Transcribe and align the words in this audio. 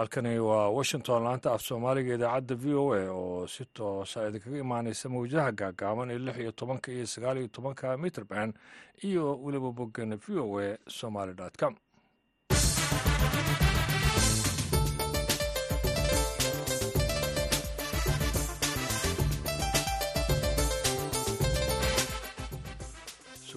halkani 0.00 0.38
waa 0.38 0.68
washington 0.78 1.22
laanta 1.24 1.52
af 1.54 1.60
soomaaliga 1.68 2.14
idaacadda 2.14 2.54
v 2.62 2.74
o 2.82 2.84
a 2.94 3.02
oo 3.12 3.46
si 3.54 3.64
toosa 3.76 4.28
idinkaga 4.28 4.58
imaaneysa 4.64 5.08
mawjadaha 5.14 5.52
gaagaaban 5.60 6.10
ee 6.14 6.18
lix 6.26 6.36
iyo 6.42 6.52
tobanka 6.52 6.88
iyo 6.92 7.06
sagaal 7.06 7.36
iyo 7.38 7.48
tobanka 7.48 7.96
mitrband 8.02 8.52
iyo 9.08 9.24
weliba 9.44 9.70
boggeena 9.78 10.16
v 10.16 10.26
o 10.40 10.58
a 10.60 10.78
somaly 10.98 11.34
com 11.60 11.74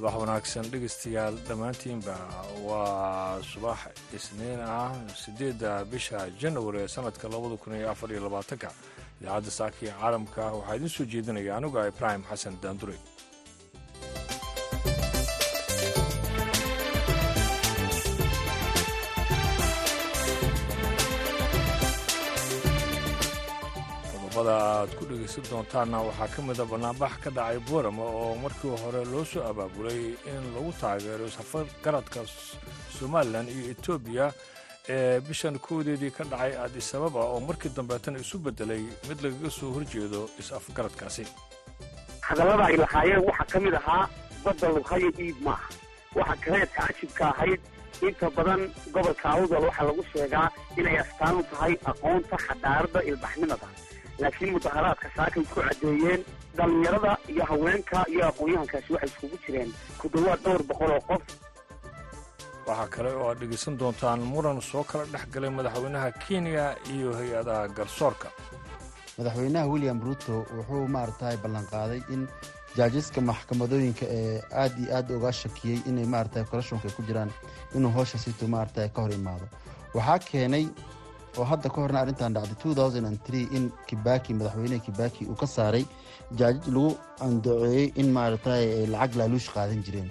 subax 0.03 0.15
wanaagsan 0.19 0.65
dhegeystayaal 0.71 1.35
dhammaantiinba 1.47 2.15
waa 2.67 3.39
subax 3.51 3.79
isniin 4.17 4.59
ah 4.59 4.91
siddeedda 5.23 5.71
bisha 5.91 6.19
janawari 6.41 6.79
ee 6.83 6.87
sanadka 6.95 7.25
labada 7.33 7.55
kun 7.63 7.73
iyo 7.79 7.87
afar 7.93 8.09
iyo 8.11 8.21
labaatanka 8.27 8.69
idaacadda 9.21 9.51
saaka 9.59 9.77
iyo 9.85 9.93
caalamka 10.01 10.43
waxaa 10.57 10.75
idiin 10.77 10.89
soo 10.95 11.05
jeedinaya 11.13 11.55
anigu 11.57 11.77
ah 11.79 11.87
ibraahim 11.93 12.23
xasan 12.29 12.55
daandure 12.63 12.97
qodobada 24.43 24.83
aad 24.83 24.91
ku 24.99 25.05
dhegaysan 25.09 25.43
doontaanna 25.49 25.97
waxaa 26.07 26.27
ka 26.35 26.41
mida 26.41 26.65
bannaanbax 26.71 27.13
ka 27.23 27.29
dhacay 27.31 27.59
boorama 27.67 28.03
oo 28.03 28.35
markii 28.43 28.75
hore 28.83 29.01
loo 29.11 29.23
soo 29.25 29.43
abaabulay 29.51 30.15
in 30.31 30.43
lagu 30.55 30.71
taageero 30.81 31.29
safar 31.29 31.65
garadka 31.83 32.19
somalilan 32.99 33.47
iyo 33.47 33.63
etoobiya 33.73 34.25
ee 34.89 35.19
bishan 35.27 35.55
koodeedii 35.65 36.11
ka 36.17 36.23
dhacay 36.31 36.53
adisababa 36.65 37.19
oo 37.33 37.39
markii 37.39 37.71
dambeetana 37.77 38.19
isu 38.19 38.37
beddelay 38.45 38.83
mid 39.07 39.19
lagaga 39.23 39.49
soo 39.57 39.71
horjeedo 39.75 40.21
is-afgaradkaasi 40.41 41.25
hadallada 42.27 42.63
ay 42.69 42.77
lahaayeen 42.83 43.23
waxaa 43.29 43.47
ka 43.53 43.59
mid 43.65 43.73
ahaa 43.81 44.03
badda 44.45 44.67
lughayo 44.75 45.09
iib 45.25 45.37
maaha 45.47 45.69
waxa 46.19 46.35
kaleedka 46.43 46.81
cajibka 46.87 47.23
ahayd 47.33 47.61
inta 48.07 48.27
badan 48.37 48.61
gobolka 48.93 49.27
awdal 49.35 49.63
waxaa 49.69 49.85
lagu 49.89 50.03
sheegaa 50.13 50.47
inay 50.79 50.97
astaan 51.03 51.35
u 51.39 51.43
tahay 51.51 51.73
aqoonta 51.91 52.35
xadaaradda 52.47 52.99
ilbaxnimada 53.09 53.67
laakiin 54.21 54.51
mudaharaadka 54.55 55.07
saakay 55.15 55.43
ku 55.43 55.55
caddeeyeen 55.61 56.21
dhallinyarada 56.57 57.11
iyo 57.33 57.43
haweenka 57.51 57.97
iyo 58.13 58.23
aqoon-yahankaasi 58.29 58.89
waxay 58.93 59.09
iskugu 59.09 59.37
jireen 59.45 59.69
ku 59.99 60.05
dhowaad 60.13 60.39
dhowr 60.45 60.63
boqol 60.69 60.91
oo 60.97 61.01
qof. 61.09 61.23
Waxaa 62.67 62.87
kale 62.93 63.09
oo 63.19 63.27
aad 63.29 63.39
dhegaysan 63.41 63.77
doontaan 63.79 64.19
muran 64.33 64.61
soo 64.61 64.83
kala 64.83 65.05
dhex 65.13 65.25
galay 65.33 65.49
madaxweynaha 65.57 66.11
kenya 66.27 66.65
iyo 66.93 67.09
hay'adaha 67.19 67.67
garsoorka. 67.77 68.27
Madaxweynaha 69.17 69.67
william 69.73 69.99
ruto 70.05 70.45
wuxuu 70.57 70.87
maaragtay 70.95 71.35
ballanqaaday 71.43 72.01
in 72.13 72.27
jaajiska 72.77 73.21
maxkamadooyinka 73.21 74.05
ee 74.19 74.41
aad 74.61 74.73
iyo 74.79 74.89
aad 74.97 75.11
uga 75.17 75.31
shakiyey 75.41 75.79
inay 75.89 76.05
maaragtay 76.13 76.43
korashonka 76.51 76.89
ku 76.95 77.01
jiraan 77.07 77.31
inuu 77.75 77.91
howsha 77.97 78.17
sito 78.17 78.47
maaragtay 78.47 78.89
ka 78.89 79.01
hor 79.01 79.11
imaado. 79.11 79.45
Waxaa 79.93 80.19
keenay 80.29 80.65
oo 81.37 81.45
hadda 81.51 81.69
ka 81.73 81.81
horna 81.83 81.99
arrintan 82.03 82.33
dhacday 82.35 82.57
in 83.57 83.65
kibaki 83.87 84.33
madaxweyneha 84.37 84.85
kibaki 84.87 85.25
uu 85.31 85.35
ka 85.41 85.47
saaray 85.55 85.85
jaajij 86.39 86.67
lagu 86.75 86.89
andaceeyey 87.25 87.87
in 88.01 88.07
maaragtay 88.17 88.65
lacag 88.93 89.15
laaluush 89.19 89.49
qaadan 89.55 89.81
jireen. 89.85 90.09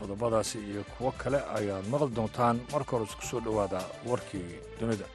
Qodobadaasi 0.00 0.58
iyo 0.70 0.82
kuwo 0.94 1.10
kale 1.22 1.38
ayaad 1.58 1.84
maqli 1.92 2.14
doontaan 2.18 2.56
marka 2.72 2.90
hore 2.96 3.04
isku 3.10 3.24
soo 3.30 3.40
dhowaada 3.46 3.80
warkii 4.10 4.48
dunida 4.80 5.06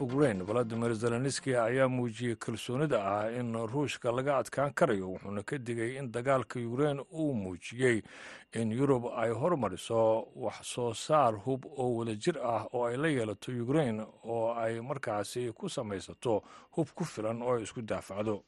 ukrein 0.00 0.42
valadimir 0.46 0.94
zelenski 0.94 1.56
ayaa 1.56 1.88
muujiyey 1.88 2.36
kalsoonida 2.36 2.98
ah 3.04 3.30
in 3.40 3.54
ruushka 3.72 4.12
laga 4.12 4.36
adkaan 4.38 4.72
karayo 4.74 5.08
wuxuuna 5.12 5.42
ka 5.42 5.58
digay 5.58 5.96
in 5.98 6.12
dagaalka 6.12 6.60
ukrein 6.60 7.00
uu 7.12 7.34
muujiyey 7.34 8.02
in 8.52 8.72
yurub 8.72 9.06
ay 9.16 9.30
hormariso 9.30 10.28
wax 10.36 10.54
soo 10.62 10.94
saar 10.94 11.34
hub 11.44 11.64
oo 11.66 11.96
wadajir 11.96 12.38
ah 12.42 12.66
oo 12.72 12.84
ay 12.86 12.96
la 12.96 13.08
yeelato 13.08 13.52
ukrein 13.62 14.00
oo 14.24 14.54
ay 14.54 14.80
markaasi 14.80 15.52
ku 15.52 15.68
samaysato 15.68 16.42
hub 16.76 16.88
ku 16.94 17.04
filan 17.04 17.42
oo 17.42 17.56
ay 17.56 17.62
isku 17.62 17.82
daafacdo 17.82 18.42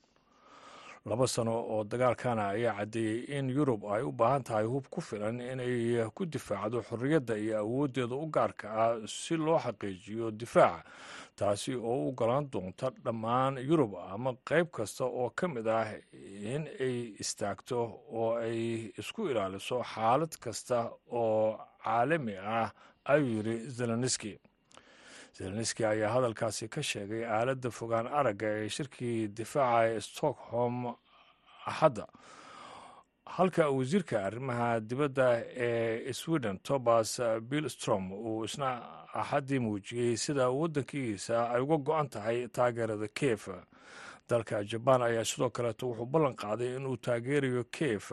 laba 1.06 1.26
sano 1.26 1.54
oo 1.72 1.84
dagaalkana 1.84 2.48
ayaa 2.54 2.74
caddeeyey 2.78 3.38
in 3.38 3.46
yurub 3.50 3.84
ay 3.94 4.02
u 4.02 4.12
baahan 4.12 4.42
tahay 4.42 4.64
hub 4.66 4.86
ku 4.90 5.00
filan 5.00 5.40
inay 5.40 6.02
ku 6.14 6.26
difaacdo 6.26 6.82
xorriyadda 6.88 7.34
iyo 7.38 7.58
awooddeeda 7.62 8.14
u 8.16 8.26
gaarka 8.26 8.66
ah 8.84 8.94
si 9.06 9.36
loo 9.36 9.58
xaqiijiyo 9.58 10.30
difaaca 10.30 10.82
taasi 11.36 11.74
oo 11.74 12.08
u 12.08 12.12
golaan 12.12 12.50
doonta 12.52 12.90
dhammaan 13.04 13.58
yurub 13.68 13.94
ama 14.14 14.34
qayb 14.48 14.66
kasta 14.76 15.04
oo 15.04 15.30
ka 15.30 15.48
mid 15.48 15.66
ah 15.68 15.86
in 16.54 16.66
ay 16.80 17.14
istaagto 17.22 17.78
oo 18.10 18.34
ay 18.42 18.90
isku 18.98 19.28
ilaaliso 19.30 19.82
xaalad 19.94 20.34
kasta 20.42 20.90
oo 21.12 21.58
caalami 21.84 22.34
ah 22.58 22.70
ayuu 23.04 23.28
yidhi 23.36 23.56
zelenski 23.78 24.32
zelenski 25.36 25.84
ayaa 25.84 26.12
hadalkaasi 26.16 26.68
ka 26.68 26.82
sheegay 26.82 27.24
aaladda 27.26 27.70
fogaan 27.70 28.06
aragga 28.06 28.46
ee 28.62 28.68
shirkii 28.68 29.28
difaaca 29.28 29.88
ee 29.94 30.00
stockholm 30.00 30.94
axadda. 31.66 32.06
Halka 33.36 33.68
wasiirka 33.70 34.24
arrimaha 34.26 34.80
dibadda 34.80 35.28
ee 35.66 36.12
sweden 36.12 36.58
tobas 36.58 37.20
billstrom 37.50 38.12
uu 38.12 38.44
isna 38.44 38.70
axaddii 39.14 39.58
muujiyey 39.58 40.16
sida 40.16 40.48
waddankiisa 40.50 41.50
ay 41.54 41.60
uga 41.60 41.76
go-an 41.76 42.08
tahay 42.08 42.48
taageerada 42.48 43.08
kiev 43.08 43.42
dalka 44.28 44.64
jabaan 44.64 45.02
ayaa 45.02 45.24
sidoo 45.24 45.50
kaleeto 45.50 45.86
wuxuu 45.88 46.06
ballan 46.06 46.34
qaaday 46.36 46.76
inuu 46.76 46.96
taageerayo 46.96 47.64
kiev 47.64 48.10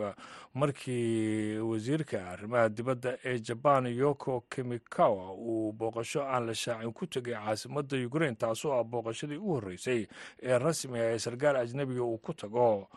markii 0.53 1.57
wasiirka 1.57 2.29
arrimaha 2.31 2.69
dibadda 2.69 3.17
ee 3.25 3.39
jabaan 3.39 3.85
yoko 3.87 4.41
kimikawa 4.49 5.33
uu 5.33 5.71
booqasho 5.73 6.21
aan 6.23 6.45
la 6.45 6.55
shaacin 6.55 6.93
ku 6.93 7.05
tegay 7.07 7.33
caasimadda 7.33 7.97
ukrein 8.07 8.35
taasoo 8.35 8.73
ah 8.79 8.83
booqashadii 8.83 9.37
u 9.37 9.53
horreysay 9.53 10.07
ee 10.41 10.57
rasmiga 10.57 11.05
ee 11.13 11.19
sarkaal 11.19 11.55
ajnebiga 11.55 12.03
uu 12.03 12.17
ku 12.17 12.33
tago. 12.33 12.87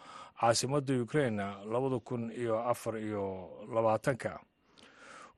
Caasimadda 0.41 1.03
ukrein 1.03 1.37
labada 1.73 1.99
kun 2.05 2.31
iyo 2.33 2.59
afar 2.61 2.99
iyo 2.99 3.49
labaatanka 3.75 4.41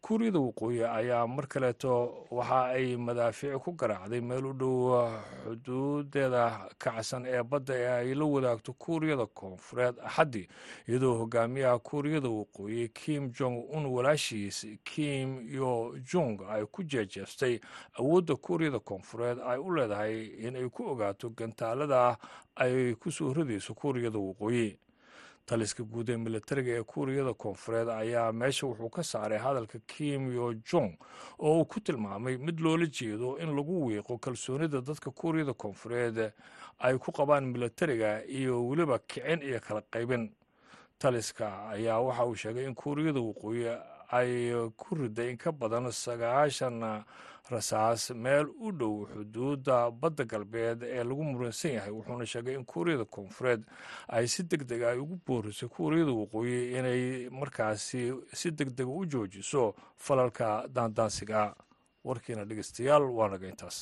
kuuriyada 0.00 0.38
waqooyi 0.41 0.84
ayaa 0.84 1.26
mar 1.26 1.47
kaleeto 1.48 2.25
waxa 2.31 2.64
ay 2.70 2.97
madaafiic 2.97 3.59
ku 3.64 3.72
garaacday 3.72 4.20
meel 4.20 4.47
u 4.47 4.53
dhow 4.53 5.10
xuduudeeda 5.44 6.69
kacsan 6.78 7.26
ee 7.26 7.42
badda 7.42 7.75
ee 7.75 7.88
ay 7.88 8.14
la 8.14 8.25
wadaagto 8.25 8.72
kuuriyada 8.72 9.26
koonfureed 9.26 9.94
axaddii 10.04 10.47
iyadoo 10.88 11.14
hogaamiyaha 11.19 11.78
kuuriyada 11.78 12.28
waqooyi 12.28 12.88
kim 12.88 13.31
jong 13.32 13.64
un 13.75 13.87
walaashiis. 13.87 14.66
Kim 14.84 15.48
yo 15.50 15.94
jung 16.12 16.41
ay 16.48 16.64
ku 16.64 16.82
jeejeestay 16.82 17.58
awoodda 17.98 18.37
kuuriyada 18.37 18.78
koonfureed 18.78 19.38
ay 19.47 19.58
u 19.58 19.75
leedahay 19.75 20.26
inay 20.47 20.69
ku 20.70 20.87
ogaato 20.88 21.31
gantaalada 21.31 22.16
ay 22.56 22.94
ku 22.94 23.10
soo 23.10 23.32
ridayso 23.34 23.75
kuuriyada 23.75 24.19
waqooyi 24.19 24.78
taliska 25.48 25.82
guud 25.82 26.08
ee 26.12 26.17
militariga 26.17 26.72
ee 26.78 26.82
kuuriyada 26.82 27.32
koonfureed 27.34 27.88
ayaa 27.88 28.32
meesha 28.32 28.67
wuxuu 28.67 28.90
ka 28.90 29.02
saaray 29.02 29.38
hadalka 29.38 29.78
kim 29.87 30.28
yo 30.37 30.52
jong 30.72 30.93
oo 31.38 31.58
uu 31.61 31.64
ku 31.64 31.81
tilmaamay 31.81 32.37
mid 32.37 32.61
loola 32.61 32.87
jeedo 32.87 33.38
in 33.40 33.56
lagu 33.56 33.87
wiiqo 33.87 34.19
kalsoonida 34.19 34.81
dadka 34.81 35.11
kuuriyada 35.11 35.52
koonfureed 35.55 36.32
ay 36.78 36.99
ku 36.99 37.12
qabaan 37.12 37.46
militariga 37.55 38.25
iyo 38.28 38.69
weliba 38.69 38.99
kicin 38.99 39.43
iyo 39.43 39.61
kala 39.61 39.81
qaybin. 39.90 40.31
Taliska 40.99 41.69
ayaa 41.69 42.00
waxa 42.00 42.25
uu 42.26 42.34
sheegay 42.34 42.64
in 42.67 42.75
kuuriyada 42.75 43.20
waqooyi 43.20 43.72
ay 44.11 44.52
ku 44.76 44.94
riday 44.94 45.31
in 45.31 45.37
ka 45.37 45.52
badan 45.52 45.90
sagaashan 45.93 47.05
rasaas 47.50 48.10
meel 48.24 48.46
u 48.66 48.72
dhow 48.72 49.06
xuduudda 49.12 49.90
badda 49.90 50.24
galbeed 50.24 50.82
ee 50.82 51.04
lagu 51.04 51.22
muransan 51.24 51.72
yahay 51.76 51.92
wuxuuna 51.98 52.26
sheegay 52.32 52.54
in 52.54 52.64
kuuriyada 52.64 53.04
koonfureed 53.04 53.62
ay 54.08 54.26
si 54.28 54.42
deg 54.50 54.62
deg 54.70 54.82
ay 54.82 54.98
ugu 55.04 55.16
boorisay 55.26 55.68
kuuriyada 55.68 56.12
waqooyi 56.12 56.58
inay 56.78 57.02
markaasi 57.40 58.12
si 58.32 58.50
deg 58.50 58.68
dega 58.76 58.90
u 59.00 59.04
joojiso 59.12 59.74
falalka 59.96 60.48
daandaansiga. 60.74 61.54
Warkiina 62.04 62.44
dhegeystayaal 62.48 63.04
waa 63.16 63.28
naga 63.28 63.46
intaas 63.48 63.78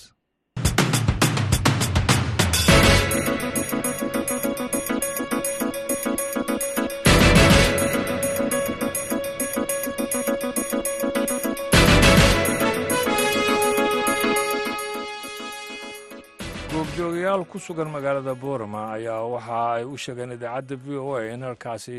goobjoogayaal 17.36 17.44
ku 17.52 17.58
sugan 17.58 17.90
magaalada 17.92 18.34
boorama 18.34 18.92
ayaa 18.96 19.24
waxa 19.28 19.74
ay 19.76 19.84
u 19.84 19.96
sheegeen 19.96 20.32
idaacadda 20.32 20.76
v 20.76 20.96
o 20.96 21.14
a 21.16 21.32
in 21.34 21.42
halkaasi 21.42 21.92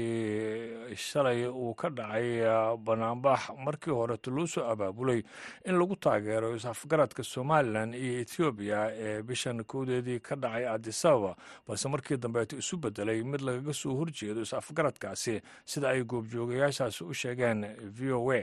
shalay 0.97 1.45
uu 1.45 1.73
ka 1.75 1.89
dhacay 1.89 2.41
banaanbax. 2.81 3.53
Markii 3.65 3.91
horeto 3.93 4.31
loo 4.31 4.47
soo 4.47 4.65
abaabulay 4.65 5.21
in 5.65 5.77
lagu 5.77 5.95
taageero 5.95 6.55
is-afgaradka 6.57 7.23
somalilan 7.23 7.93
iyo 7.93 8.21
ethoobiya 8.25 8.89
ee 8.97 9.21
bishan 9.21 9.63
kowdeedii 9.63 10.19
ka 10.19 10.35
dhacay 10.35 10.65
adisababa 10.67 11.35
balse 11.67 11.85
markii 11.89 12.17
dambeeto 12.17 12.57
isu 12.57 12.77
bedelay 12.77 13.21
mid 13.23 13.41
lagaga 13.41 13.73
soo 13.73 13.93
horjeedo 13.93 14.41
is-afgaradkaasi 14.41 15.41
sida 15.65 15.89
ay 15.93 16.03
goobjoogayaashaasi 16.03 17.03
u 17.03 17.13
sheegeen 17.13 17.61
v 17.93 18.11
o 18.13 18.31
a 18.31 18.41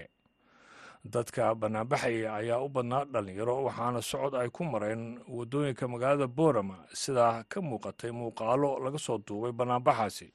dadka 1.05 1.55
banaanbaxaya 1.55 2.35
ayaa 2.35 2.61
u 2.65 2.69
badnaa 2.69 3.05
dhalinyaro 3.05 3.65
waxaana 3.65 4.01
socod 4.03 4.35
ay 4.35 4.49
ku 4.49 4.65
mareen 4.65 5.21
waddooyinka 5.29 5.89
magaalada 5.89 6.27
boorama. 6.27 6.77
Sidaa 6.93 7.45
ka 7.49 7.61
muuqatay 7.61 8.11
muuqaalo 8.11 8.79
laga 8.85 8.99
soo 8.99 9.19
duubay 9.19 9.53
banaanbaxaasi 9.53 10.33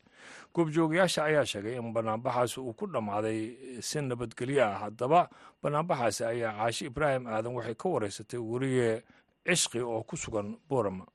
goobjoogayaasha 0.54 1.24
ayaa 1.26 1.46
sheegay 1.46 1.76
in 1.78 1.94
banaanbaxaasi 1.94 2.60
uu 2.60 2.74
ku 2.74 2.86
dhammaaday 2.88 3.82
si 3.82 4.02
nabadgelyo 4.02 4.64
ah. 4.66 4.78
Haddaba 4.86 5.30
banaanbaxaasi 5.64 6.24
ayaa 6.26 6.54
caashi 6.58 6.86
ibraahim 6.86 7.28
aadan 7.28 7.56
waxay 7.58 7.76
ka 7.76 7.90
wareysatay 7.90 8.40
weriye 8.40 9.04
cishqi 9.46 9.82
oo 9.82 10.04
ku 10.04 10.18
sugan 10.18 10.54
boorama. 10.70 11.06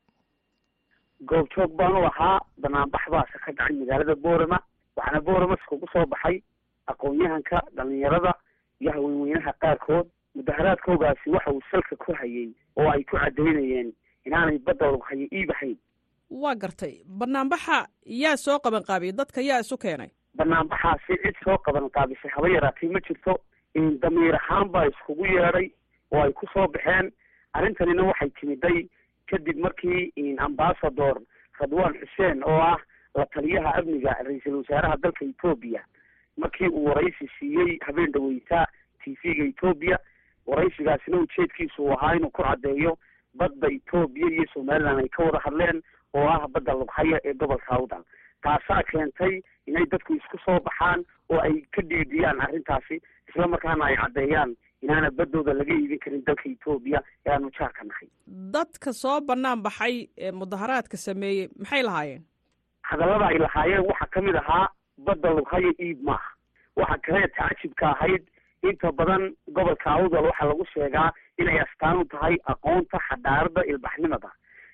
Goobjoog 1.22 1.70
baan 1.78 1.94
u 1.96 2.04
ahaa 2.10 2.40
banaanbax 2.58 3.02
baase 3.10 3.38
ka 3.38 3.52
dhacay 3.52 3.76
magaalada 3.78 4.14
boorama 4.18 4.58
waxaana 4.96 5.20
boorama 5.20 5.54
iskugu 5.54 5.86
soo 5.92 6.06
baxay 6.06 6.42
aqoon-yahanka 6.90 7.62
dhalinyarada 7.76 8.34
iyo 8.84 8.92
haweenweynaha 8.92 9.52
qaarkood 9.64 10.06
mudaharaadkoogaasi 10.34 11.30
waxa 11.30 11.50
uu 11.52 11.62
salka 11.70 11.96
ku 11.96 12.12
hayay 12.20 12.48
oo 12.76 12.88
ay 12.90 13.04
ku 13.04 13.16
caddaynayeen 13.16 13.92
inaanay 14.24 14.58
badda 14.58 14.86
lagu 14.92 15.02
hayo 15.08 15.26
iibahayn 15.32 15.76
waa 16.30 16.54
gartay. 16.54 16.94
Banaanbaxa 17.06 17.86
yaa 18.06 18.36
soo 18.36 18.58
qaban 18.58 18.82
qaabiyey 18.88 19.12
dadka 19.12 19.40
yaa 19.40 19.60
isu 19.60 19.76
keenay. 19.78 20.10
Banaanbaxaasi 20.36 21.16
cid 21.22 21.36
soo 21.44 21.58
qaban 21.66 21.88
qaabisay 21.96 22.30
haba 22.34 22.48
yaraatay 22.48 22.88
ma 22.88 23.00
jirto. 23.08 23.34
Damiir 24.02 24.34
ahaan 24.38 24.68
baa 24.74 24.86
iskugu 24.90 25.26
yeedhay 25.26 25.68
oo 26.12 26.22
ay 26.22 26.32
ku 26.32 26.46
soo 26.54 26.66
baxeen. 26.68 27.12
Arrintanina 27.54 28.02
waxay 28.08 28.30
timiday 28.40 28.88
kadib 29.30 29.58
markii 29.66 30.12
ambasador 30.38 31.20
radwan 31.60 31.94
xuseen 32.00 32.42
oo 32.44 32.58
ah 32.72 32.78
la 33.14 33.26
taliyaha 33.34 33.74
amniga 33.78 34.16
ra'iisul 34.26 34.56
wasaaraha 34.60 34.96
dalka 35.02 35.24
etoobiya 35.24 35.84
markii 36.36 36.68
uu 36.68 36.84
waraysi 36.84 37.28
siiyey 37.38 37.78
habeen 37.86 38.12
dhaweyta 38.12 38.66
t 39.04 39.16
v-ga 39.22 39.44
etoobiya 39.52 39.98
waraysigaasina 40.46 41.18
ujeedkiisu 41.24 41.82
uu 41.84 41.92
ahaa 41.92 42.14
inuu 42.16 42.30
ku 42.30 42.42
caddeeyo 42.42 42.98
badda 43.34 43.68
etoobiya 43.76 44.28
iyo 44.30 44.44
somaliland 44.54 44.98
ay 45.04 45.08
ka 45.08 45.22
wada 45.24 45.38
hadleen 45.44 45.82
oo 46.14 46.28
ah 46.28 46.48
badda 46.48 46.72
lughaya 46.80 47.20
ee 47.24 47.34
gobolka 47.34 47.74
awdal. 47.76 48.04
Taasaa 48.42 48.82
keentay 48.90 49.42
inay 49.66 49.86
dadku 49.92 50.14
isku 50.14 50.38
soo 50.44 50.58
baxaan 50.66 51.04
oo 51.32 51.40
ay 51.46 51.54
ka 51.76 51.82
dhiidiyaan 51.82 52.40
arrintaasi 52.46 53.00
isla 53.28 53.48
markaana 53.54 53.84
ay 53.88 53.96
caddeeyaan 54.02 54.56
inaana 54.82 55.10
baddooda 55.10 55.52
laga 55.60 55.74
iibin 55.74 55.98
karin 56.04 56.24
dalka 56.26 56.48
etoobiya 56.52 57.00
ee 57.26 57.30
aanu 57.34 57.50
jaarka 57.58 57.84
nahay. 57.90 58.08
Dadka 58.56 58.92
soo 58.92 59.20
bannaan 59.20 59.62
baxay 59.68 59.96
ee 60.18 60.32
mudaharaadka 60.32 60.96
sameeyey 61.06 61.48
maxay 61.58 61.82
lahaayeen? 61.88 62.22
Hadallada 62.90 63.26
ay 63.32 63.38
lahaayeen 63.46 63.86
waxaa 63.90 64.06
ka 64.14 64.20
mid 64.28 64.36
ahaa 64.42 64.68
badda 64.98 65.30
lughaya 65.30 65.72
iib 65.80 66.02
maaha 66.02 66.30
waxa 66.76 66.98
kale 67.06 67.28
tacajibka 67.28 67.86
ahayd 67.90 68.22
inta 68.62 68.92
badan 68.92 69.34
gobolka 69.56 69.90
awdal 69.90 70.24
waxaa 70.30 70.46
lagu 70.50 70.64
sheegaa 70.74 71.10
inay 71.38 71.58
astaan 71.60 71.96
u 72.00 72.04
tahay 72.04 72.36
aqoonta 72.52 72.98
xadaarada 73.08 73.64
ilbaxnimada. 73.72 74.30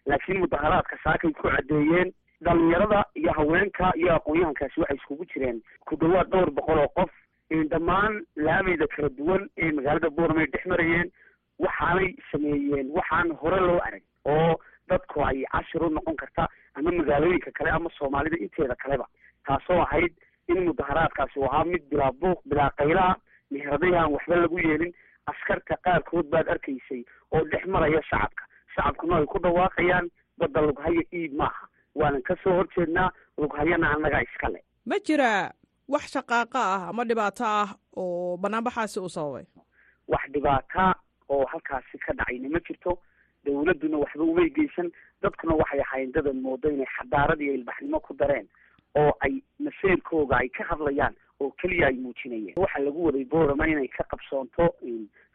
Laakiin 0.07 0.39
mudaharaadka 0.41 0.97
saakay 1.05 1.33
ku 1.33 1.43
caddeeyeen 1.49 2.13
dhalinyarada 2.45 3.05
iyo 3.15 3.33
haweenka 3.33 3.93
iyo 3.97 4.15
aqoon-yahankaasi 4.17 4.81
waxay 4.81 4.97
iskugu 4.97 5.25
jireen 5.33 5.63
ku 5.87 5.97
dhawaad 5.97 6.29
dhowr 6.31 6.51
boqol 6.51 6.79
oo 6.85 6.89
qof 6.97 7.11
dhammaan 7.73 8.23
laameyda 8.37 8.87
kala 8.87 9.09
duwan 9.09 9.49
ee 9.59 9.73
magaalada 9.73 10.11
boorama 10.11 10.41
ay 10.41 10.47
dhex 10.55 10.65
marayeen 10.73 11.11
waxaanay 11.59 12.09
sameeyeen 12.33 12.91
waxaan 12.97 13.33
hore 13.43 13.61
loo 13.61 13.79
arag 13.89 14.03
oo 14.25 14.57
dadku 14.89 15.25
ay 15.27 15.45
cashir 15.53 15.83
u 15.83 15.91
noqon 15.91 16.17
karta 16.17 16.49
ama 16.75 16.91
magaalooyinka 17.01 17.51
kale 17.59 17.71
ama 17.71 17.91
soomaalida 17.99 18.37
inteeda 18.47 18.75
kaleba 18.85 19.07
taasoo 19.51 19.83
ahayd 19.83 20.13
in 20.49 20.65
mudaharaadkaasi 20.69 21.39
uu 21.41 21.47
ahaa 21.51 21.65
mid 21.65 21.83
bilaa 21.91 22.13
buuq 22.23 22.41
bilaa 22.51 22.71
qaylaha 22.81 23.15
meheradahi 23.51 23.95
aan 24.01 24.13
waxba 24.15 24.37
lagu 24.43 24.59
yeelin. 24.59 24.93
Askarta 25.31 25.77
qaarkood 25.85 26.27
baad 26.33 26.49
arkaysay 26.55 27.03
oo 27.33 27.43
dhex 27.53 27.67
maraya 27.67 28.03
shacabka. 28.11 28.45
Shacabkuna 28.75 29.17
ay 29.21 29.27
ku 29.33 29.39
dhawaaqayaan 29.39 30.07
badda 30.39 30.61
lughaya 30.67 31.03
iib 31.21 31.33
maaha 31.43 31.67
waanan 31.95 32.23
ka 32.23 32.35
soo 32.43 32.55
horjeednaa 32.59 33.11
lughayana 33.39 33.91
annagaa 33.95 34.23
iska 34.27 34.49
le 34.55 34.61
ma 34.87 34.97
jiraa 35.07 35.51
wax 35.89 36.05
shaqaaqo 36.15 36.59
ah 36.59 36.89
ama 36.91 37.05
dhibaato 37.05 37.45
ah 37.47 37.69
oo 37.97 38.37
banaanbaxaasi 38.43 39.01
uu 39.01 39.09
sababay? 39.17 39.47
Wax 40.09 40.23
dhibaata 40.35 40.95
oo 41.29 41.45
halkaasi 41.53 41.99
ka 42.07 42.13
dhacayna 42.21 42.49
ma 42.57 42.61
jirto. 42.69 42.99
Dawladduna 43.45 43.99
waxba 44.05 44.25
umay 44.25 44.49
geysan 44.57 44.91
dadkuna 45.23 45.55
waxay 45.63 45.81
ahaayeen 45.85 46.13
dadan 46.17 46.41
moodo 46.47 46.71
inay 46.71 46.87
xadaarad 46.97 47.41
iyo 47.41 47.55
ilbaxnimo 47.61 48.01
ku 48.01 48.15
dareen 48.15 48.49
oo 48.99 49.13
ay 49.21 49.43
maseerkooga 49.59 50.37
ay 50.39 50.49
ka 50.49 50.65
hadlayaan 50.65 51.15
oo 51.41 51.51
keliya 51.51 51.87
ay 51.87 51.95
muujinayeen. 51.97 52.55
Waxaa 52.57 52.83
lagu 52.85 53.05
waday 53.07 53.25
boorama 53.25 53.67
inay 53.69 53.89
ka 53.89 54.05
qabsoonto 54.05 54.75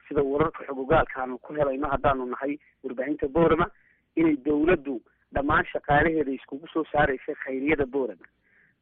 sida 0.07 0.24
wararka 0.24 0.63
xogogaalka 0.68 1.22
aanu 1.22 1.38
ku 1.38 1.54
helayno 1.54 1.88
haddaanu 1.90 2.25
nahay 2.25 2.57
warbaahinta 2.84 3.28
boorama 3.28 3.69
inay 4.16 4.36
dawladdu 4.46 5.02
dhammaan 5.34 5.66
shaqaalaheeda 5.72 6.31
iskugu 6.31 6.68
soo 6.74 6.84
saaraysay 6.92 7.36
khayriyada 7.36 7.86
boorama. 7.86 8.25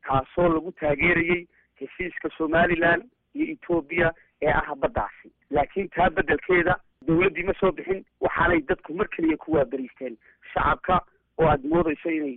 Taasoo 0.08 0.50
lagu 0.50 0.72
taageerayey 0.72 1.48
heshiiska 1.80 2.30
somaliland 2.38 3.04
iyo 3.34 3.46
etoobiya 3.54 4.12
ee 4.42 4.52
ah 4.52 4.76
baddaasi. 4.76 5.32
Laakiin 5.52 5.90
taa 5.90 6.10
beddelkeeda 6.10 6.76
dawladdii 7.08 7.44
ma 7.48 7.54
soo 7.60 7.72
bixin 7.72 8.04
waxaanay 8.22 8.62
dadku 8.62 8.94
mar 8.94 9.08
keliya 9.08 9.38
ku 9.38 9.54
waaberiisteen 9.56 10.18
shacabka 10.54 11.00
oo 11.40 11.48
aada 11.48 11.68
moodayso 11.70 12.10
inay 12.10 12.36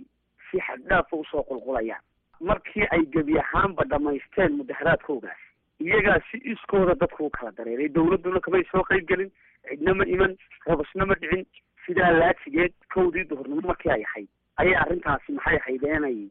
si 0.51 0.57
xaddhaafa 0.67 1.15
u 1.17 1.25
soo 1.31 1.43
qulqulayaan 1.43 2.01
markii 2.39 2.85
ay 2.91 3.05
gebi 3.15 3.39
ahaanba 3.39 3.83
dhamaysteen 3.91 4.57
mudaharaadkoogaas 4.57 5.41
iyagaa 5.79 6.19
si 6.31 6.37
iskooda 6.53 6.95
dadku 6.95 7.25
u 7.25 7.29
kala 7.29 7.51
dareeray 7.51 7.89
dawladduna 7.89 8.39
kamay 8.39 8.63
soo 8.71 8.83
qayb 8.91 9.07
gelin 9.09 9.31
cidna 9.69 9.93
ma 9.93 10.05
iman 10.15 10.37
rabasna 10.67 11.05
ma 11.05 11.15
dhicin 11.21 11.45
sidaa 11.85 12.11
laajigeed 12.19 12.73
kowdii 12.93 13.23
duhurnimo 13.29 13.61
markii 13.67 13.91
ay 13.91 14.03
ahayd. 14.09 14.29
Ayay 14.57 14.75
arrintaasi 14.83 15.31
maxay 15.37 15.57
ahayd 15.61 15.83
inay 15.85 16.29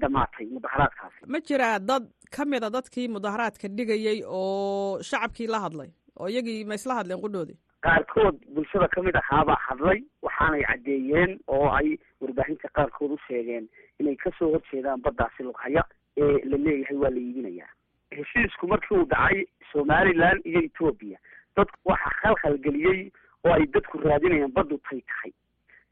dhamaatay 0.00 0.46
mudaharaadkaasi? 0.54 1.26
Ma 1.26 1.38
jiraa 1.40 1.78
dad 1.78 2.04
ka 2.36 2.44
mid 2.44 2.64
a 2.64 2.70
dadkii 2.70 3.08
mudaharaadka 3.08 3.68
dhigayey 3.68 4.22
oo 4.26 4.98
shacabkii 5.02 5.46
la 5.46 5.60
hadlay 5.66 5.90
oo 6.20 6.28
iyagii 6.28 6.64
ma 6.64 6.74
isla 6.74 6.94
hadleen 7.00 7.20
qudhoodii 7.26 7.58
qaarkood 7.84 8.36
bulshada 8.54 8.88
ka 8.88 9.02
mid 9.02 9.16
ahaabaa 9.20 9.58
hadlay 9.68 10.00
waxaanay 10.22 10.62
caddeeyeen 10.68 11.38
oo 11.48 11.68
ay 11.78 11.98
warbaahinta 12.20 12.68
qaarkood 12.78 13.10
u 13.16 13.18
sheegeen 13.26 13.68
inay 14.00 14.16
ka 14.16 14.30
soo 14.38 14.50
horjeedaan 14.54 15.02
baddaasi 15.06 15.42
lughaya 15.48 15.82
ee 16.16 16.38
la 16.50 16.56
leeyahay 16.66 16.96
waa 16.96 17.10
la 17.10 17.20
iibinayaa. 17.20 17.70
Heshiisku 18.16 18.66
markii 18.68 18.96
uu 18.98 19.04
dhacay 19.12 19.44
somaliland 19.72 20.40
iyo 20.46 20.60
etoobiya 20.68 21.18
dadku 21.56 21.78
waxaa 21.90 22.14
khalkhalgeliyey 22.22 23.10
oo 23.44 23.52
ay 23.58 23.66
dadku 23.66 23.98
raadinayaan 23.98 24.52
baddu 24.52 24.78
tay 24.88 25.00
tahay. 25.00 25.32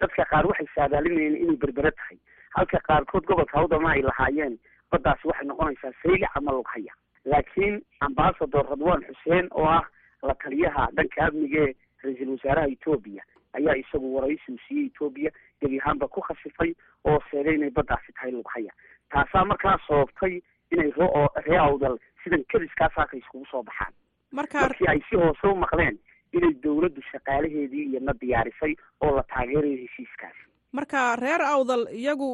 Dadka 0.00 0.24
qaar 0.30 0.46
waxay 0.46 0.66
saadaalinayeen 0.74 1.36
inay 1.42 1.56
berbere 1.56 1.90
tahay 1.90 2.18
halka 2.56 2.78
qaarkood 2.88 3.24
gobolka 3.26 3.58
awdalna 3.58 3.90
ay 3.96 4.02
lahaayeen 4.02 4.58
baddaasi 4.92 5.28
waxay 5.28 5.46
noqonaysaa 5.50 5.92
saylic 6.02 6.30
ama 6.34 6.52
lughaya 6.52 6.94
laakiin 7.24 7.82
ambasador 8.00 8.66
radwan 8.70 9.04
xuseen 9.08 9.48
oo 9.50 9.66
ah 9.76 9.84
la 10.22 10.34
taliyaha 10.34 10.88
dhanka 10.96 11.26
amniga 11.26 11.66
ra'iisul 12.04 12.32
wasaaraha 12.36 12.68
etoobiya 12.76 13.22
ayaa 13.58 13.76
isagu 13.82 14.14
waraysi 14.16 14.52
uu 14.52 14.58
siiyey 14.68 14.86
etoobiya 14.90 15.30
gebi 15.60 15.80
ahaanba 15.80 16.08
ku 16.08 16.20
khasifay 16.28 16.70
oo 17.04 17.18
sheegay 17.30 17.54
inay 17.58 17.70
baddaasi 17.70 18.12
tahay 18.12 18.30
lughaya 18.36 18.72
taasaa 19.14 19.44
markaa 19.52 19.76
sababtay 19.88 20.34
inay 20.72 20.90
roo 21.00 21.26
ree 21.46 21.58
awdal 21.66 21.98
sidan 22.24 22.44
keliskaas 22.52 22.92
halka 22.96 23.16
iskugu 23.16 23.46
soo 23.50 23.62
baxaan. 23.62 23.92
Markii 24.32 24.86
ay 24.88 25.00
si 25.10 25.16
hoose 25.20 25.46
u 25.52 25.54
maqleen 25.64 25.98
inay 26.32 26.52
dawladdu 26.64 27.02
shaqaalaheedii 27.12 27.84
iyana 27.90 28.12
diyaarisay 28.20 28.74
oo 29.04 29.10
la 29.16 29.22
taageerayo 29.32 29.76
heshiiskaasi 29.82 30.42
marka 30.78 31.02
reer 31.22 31.42
awdal 31.54 31.82
iyagu 32.02 32.28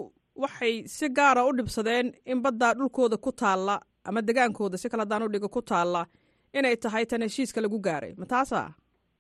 waxay 0.45 0.75
si 0.87 1.09
gaara 1.19 1.45
u 1.49 1.53
dhibsadeen 1.59 2.13
in 2.25 2.43
baddaa 2.43 2.75
dhulkooda 2.79 3.17
ku 3.17 3.33
taalla 3.33 3.81
ama 4.05 4.23
degaankooda 4.29 4.79
si 4.79 4.89
kale 4.89 5.03
haddaan 5.03 5.23
u 5.27 5.29
dhigo 5.35 5.49
ku 5.49 5.63
taalla 5.63 6.07
inay 6.55 6.77
tahay 6.77 7.05
tan 7.07 7.23
heshiiska 7.27 7.61
lagu 7.61 7.79
gaaray. 7.89 8.15
Ma 8.21 8.27
taasa 8.27 8.61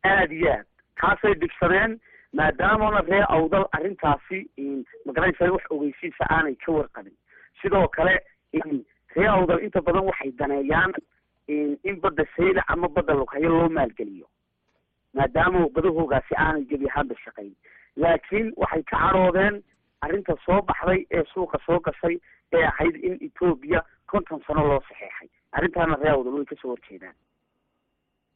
aada 0.04 0.34
iyo 0.34 0.52
aad. 0.52 0.66
Taasay 1.00 1.34
dhibsadeen 1.34 2.00
maadaamana 2.32 3.00
ree 3.08 3.24
awdal 3.28 3.66
arrintaasi 3.72 4.38
magaranaysa 5.06 5.52
wax 5.52 5.62
ogeysiisa 5.70 6.24
aanay 6.30 6.54
ka 6.56 6.72
warqabin. 6.72 7.14
Sidoo 7.62 7.88
kale 7.88 8.18
ree 9.16 9.28
awdal 9.28 9.62
inta 9.64 9.80
badan 9.80 10.04
waxay 10.10 10.32
daneeyaan 10.38 10.92
in 11.48 12.00
badda 12.02 12.24
saylac 12.36 12.64
ama 12.68 12.88
badda 12.88 13.14
lughayo 13.14 13.48
loo 13.48 13.68
maalgeliyo. 13.68 14.26
Maadaama 15.14 15.68
badahoogaasi 15.68 16.34
aanay 16.36 16.64
gebi 16.64 16.86
ahaanba 16.90 17.14
shaqayn. 17.24 17.54
Laakiin 17.96 18.52
waxay 18.56 18.82
ka 18.82 18.96
cadhoodeen 18.98 19.62
arrinta 20.00 20.36
soo 20.46 20.60
baxday 20.62 21.06
ee 21.10 21.24
suuqa 21.34 21.58
soo 21.66 21.78
gashay 21.80 22.18
ee 22.52 22.64
ahayd 22.64 22.96
in 22.96 23.18
etoobiya 23.26 23.82
konton 24.06 24.40
sano 24.46 24.66
loo 24.68 24.80
saxeexay. 24.88 25.28
Arrintaana 25.52 25.96
reer 26.02 26.12
awdal 26.14 26.34
way 26.38 26.44
ka 26.44 26.56
soo 26.62 26.68
horjeedaan 26.76 27.14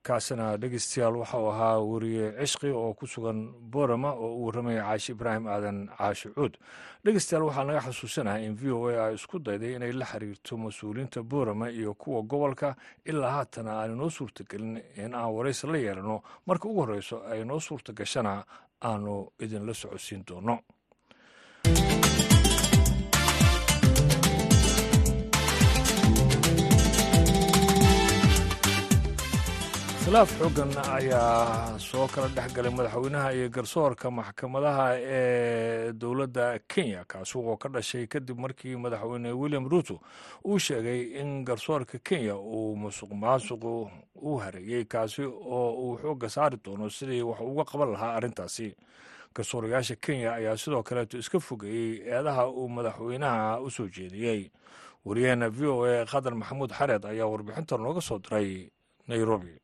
kaasina 0.02 0.56
dhegeystayaal 0.58 1.16
waxau 1.22 1.46
ahaa 1.52 1.78
weriye 1.78 2.32
cishqi 2.40 2.70
oo 2.74 2.94
ku 2.94 3.06
sugan 3.06 3.38
borama 3.72 4.10
oo 4.12 4.34
uu 4.36 4.46
warramaya 4.46 4.82
caashi 4.82 5.12
ibraahim 5.12 5.46
aadan 5.46 5.88
caashi 5.98 6.28
cuud. 6.34 6.58
Dhegeystayaal 7.04 7.44
waxaa 7.46 7.64
naga 7.64 7.80
xasuusanahay 7.86 8.44
in 8.46 8.54
v 8.58 8.70
o 8.74 8.88
a 8.88 9.06
ay 9.06 9.14
isku 9.14 9.38
dayday 9.38 9.76
inay 9.78 9.92
la 9.92 10.04
xiriirto 10.04 10.56
mas'uuliyiinta 10.58 11.22
borama 11.22 11.70
iyo 11.70 11.94
kuwa 11.94 12.22
gobolka 12.22 12.74
ilaa 13.06 13.30
haatana 13.30 13.70
aanu 13.80 13.94
noo 13.96 14.10
suurtagelin 14.10 14.82
in 14.96 15.14
aan 15.14 15.30
waraysi 15.34 15.66
la 15.66 15.78
yeelano. 15.78 16.22
Marka 16.46 16.68
ugu 16.68 16.80
horreyso 16.82 17.22
ay 17.30 17.44
noo 17.44 17.60
suurta 17.60 17.92
gashana 17.92 18.44
aanu 18.82 19.30
idinla 19.38 19.74
socodsiin 19.74 20.24
doono 20.26 20.58
khilaaf 30.12 30.32
xoogan 30.38 30.70
ayaa 30.92 31.78
soo 31.88 32.06
kala 32.14 32.28
dhex 32.36 32.52
galay 32.56 32.72
madaxweynaha 32.76 33.28
iyo 33.32 33.48
garsoorka 33.48 34.10
maxkamadaha 34.10 34.86
ee 35.00 35.92
dowladda 35.92 36.58
kenya 36.68 37.04
kaasi 37.08 37.38
oo 37.38 37.56
ka 37.56 37.68
dhashay 37.68 38.06
kadib 38.06 38.36
markii 38.38 38.76
madaxweyne 38.76 39.32
william 39.32 39.64
ruto 39.68 40.00
uu 40.44 40.58
sheegay 40.58 41.16
in 41.20 41.44
garsoorka 41.44 41.98
kenya 41.98 42.36
uu 42.36 42.76
musuq 42.76 43.08
maasuqu 43.12 43.88
u 44.20 44.36
hareeyey 44.36 44.84
kaasi 44.84 45.22
oo 45.24 45.72
uu 45.80 45.96
xooga 46.02 46.28
saari 46.28 46.56
doono 46.64 46.90
sidii 46.90 47.22
wax 47.22 47.40
uga 47.40 47.64
qaban 47.64 47.92
lahaa 47.92 48.12
arrintaasi. 48.16 48.76
Garsoorayaasha 49.34 49.96
kenya 49.96 50.34
ayaa 50.34 50.56
sidoo 50.56 50.82
kaleeto 50.82 51.18
iska 51.18 51.40
fogeeyey 51.40 52.04
eedaha 52.04 52.48
uu 52.52 52.68
madaxweynaha 52.68 53.60
u 53.64 53.70
soo 53.70 53.88
jeediyey 53.88 54.50
wariyaheena 55.04 55.48
v 55.48 55.66
o 55.72 55.84
a 55.88 56.04
khadar 56.04 56.34
maxamuud 56.36 56.68
xareed 56.72 57.04
ayaa 57.06 57.26
warbixinta 57.32 57.78
nooga 57.80 58.00
soo 58.00 58.18
diray 58.18 58.68
nairobi 59.08 59.56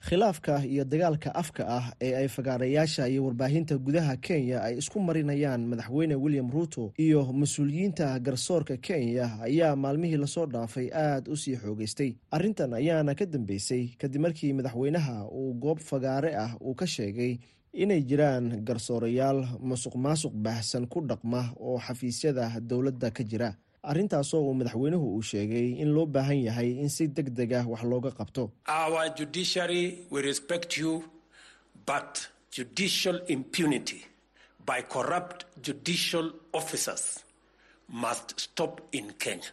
khilaafka 0.00 0.62
iyo 0.64 0.84
dagaalka 0.84 1.34
afka 1.34 1.62
ah 1.68 1.86
ee 2.00 2.14
ay 2.14 2.28
fagaarayaasha 2.28 3.08
iyo 3.08 3.24
warbaahinta 3.26 3.74
gudaha 3.78 4.16
kenya 4.16 4.62
ay 4.62 4.78
isku 4.78 5.00
marinayaan 5.00 5.66
madaxweyne 5.66 6.14
william 6.14 6.50
ruto 6.50 6.92
iyo 6.98 7.20
mas'uuliyiinta 7.32 8.18
garsoorka 8.20 8.76
kenya 8.76 9.26
ayaa 9.42 9.76
maalmihii 9.76 10.16
la 10.16 10.26
soo 10.26 10.46
dhaafay 10.46 10.88
aad 10.94 11.28
u 11.28 11.36
sii 11.36 11.56
xoogeystay. 11.56 12.14
Arrintan 12.30 12.72
ayaana 12.74 13.14
ka 13.14 13.26
dambeysay 13.26 13.82
kadib 13.98 14.20
markii 14.22 14.52
madaxweynaha 14.52 15.26
uu 15.34 15.54
goob 15.54 15.78
fagaare 15.78 16.30
ah 16.36 16.54
uu 16.62 16.74
ka 16.74 16.86
sheegay 16.86 17.38
inay 17.72 18.00
jiraan 18.02 18.62
garsoorayaal 18.64 19.40
musuq 19.60 19.94
maasuq 20.04 20.32
baahsan 20.32 20.86
ku 20.86 21.00
dhaqma 21.10 21.52
oo 21.60 21.78
xafiisyada 21.78 22.60
dowladda 22.60 23.10
ka 23.10 23.22
jira 23.24 23.50
arrintaasoo 23.82 24.40
uu 24.48 24.54
madaxweynuhu 24.54 25.06
uu 25.16 25.22
sheegay 25.22 25.68
in 25.82 25.88
loo 25.94 26.06
baahan 26.06 26.40
yahay 26.46 26.70
in 26.82 26.88
si 26.88 27.08
deg 27.08 27.28
deg 27.38 27.52
ah 27.52 27.64
wax 27.72 27.82
looga 27.84 28.10
qabto. 28.18 28.50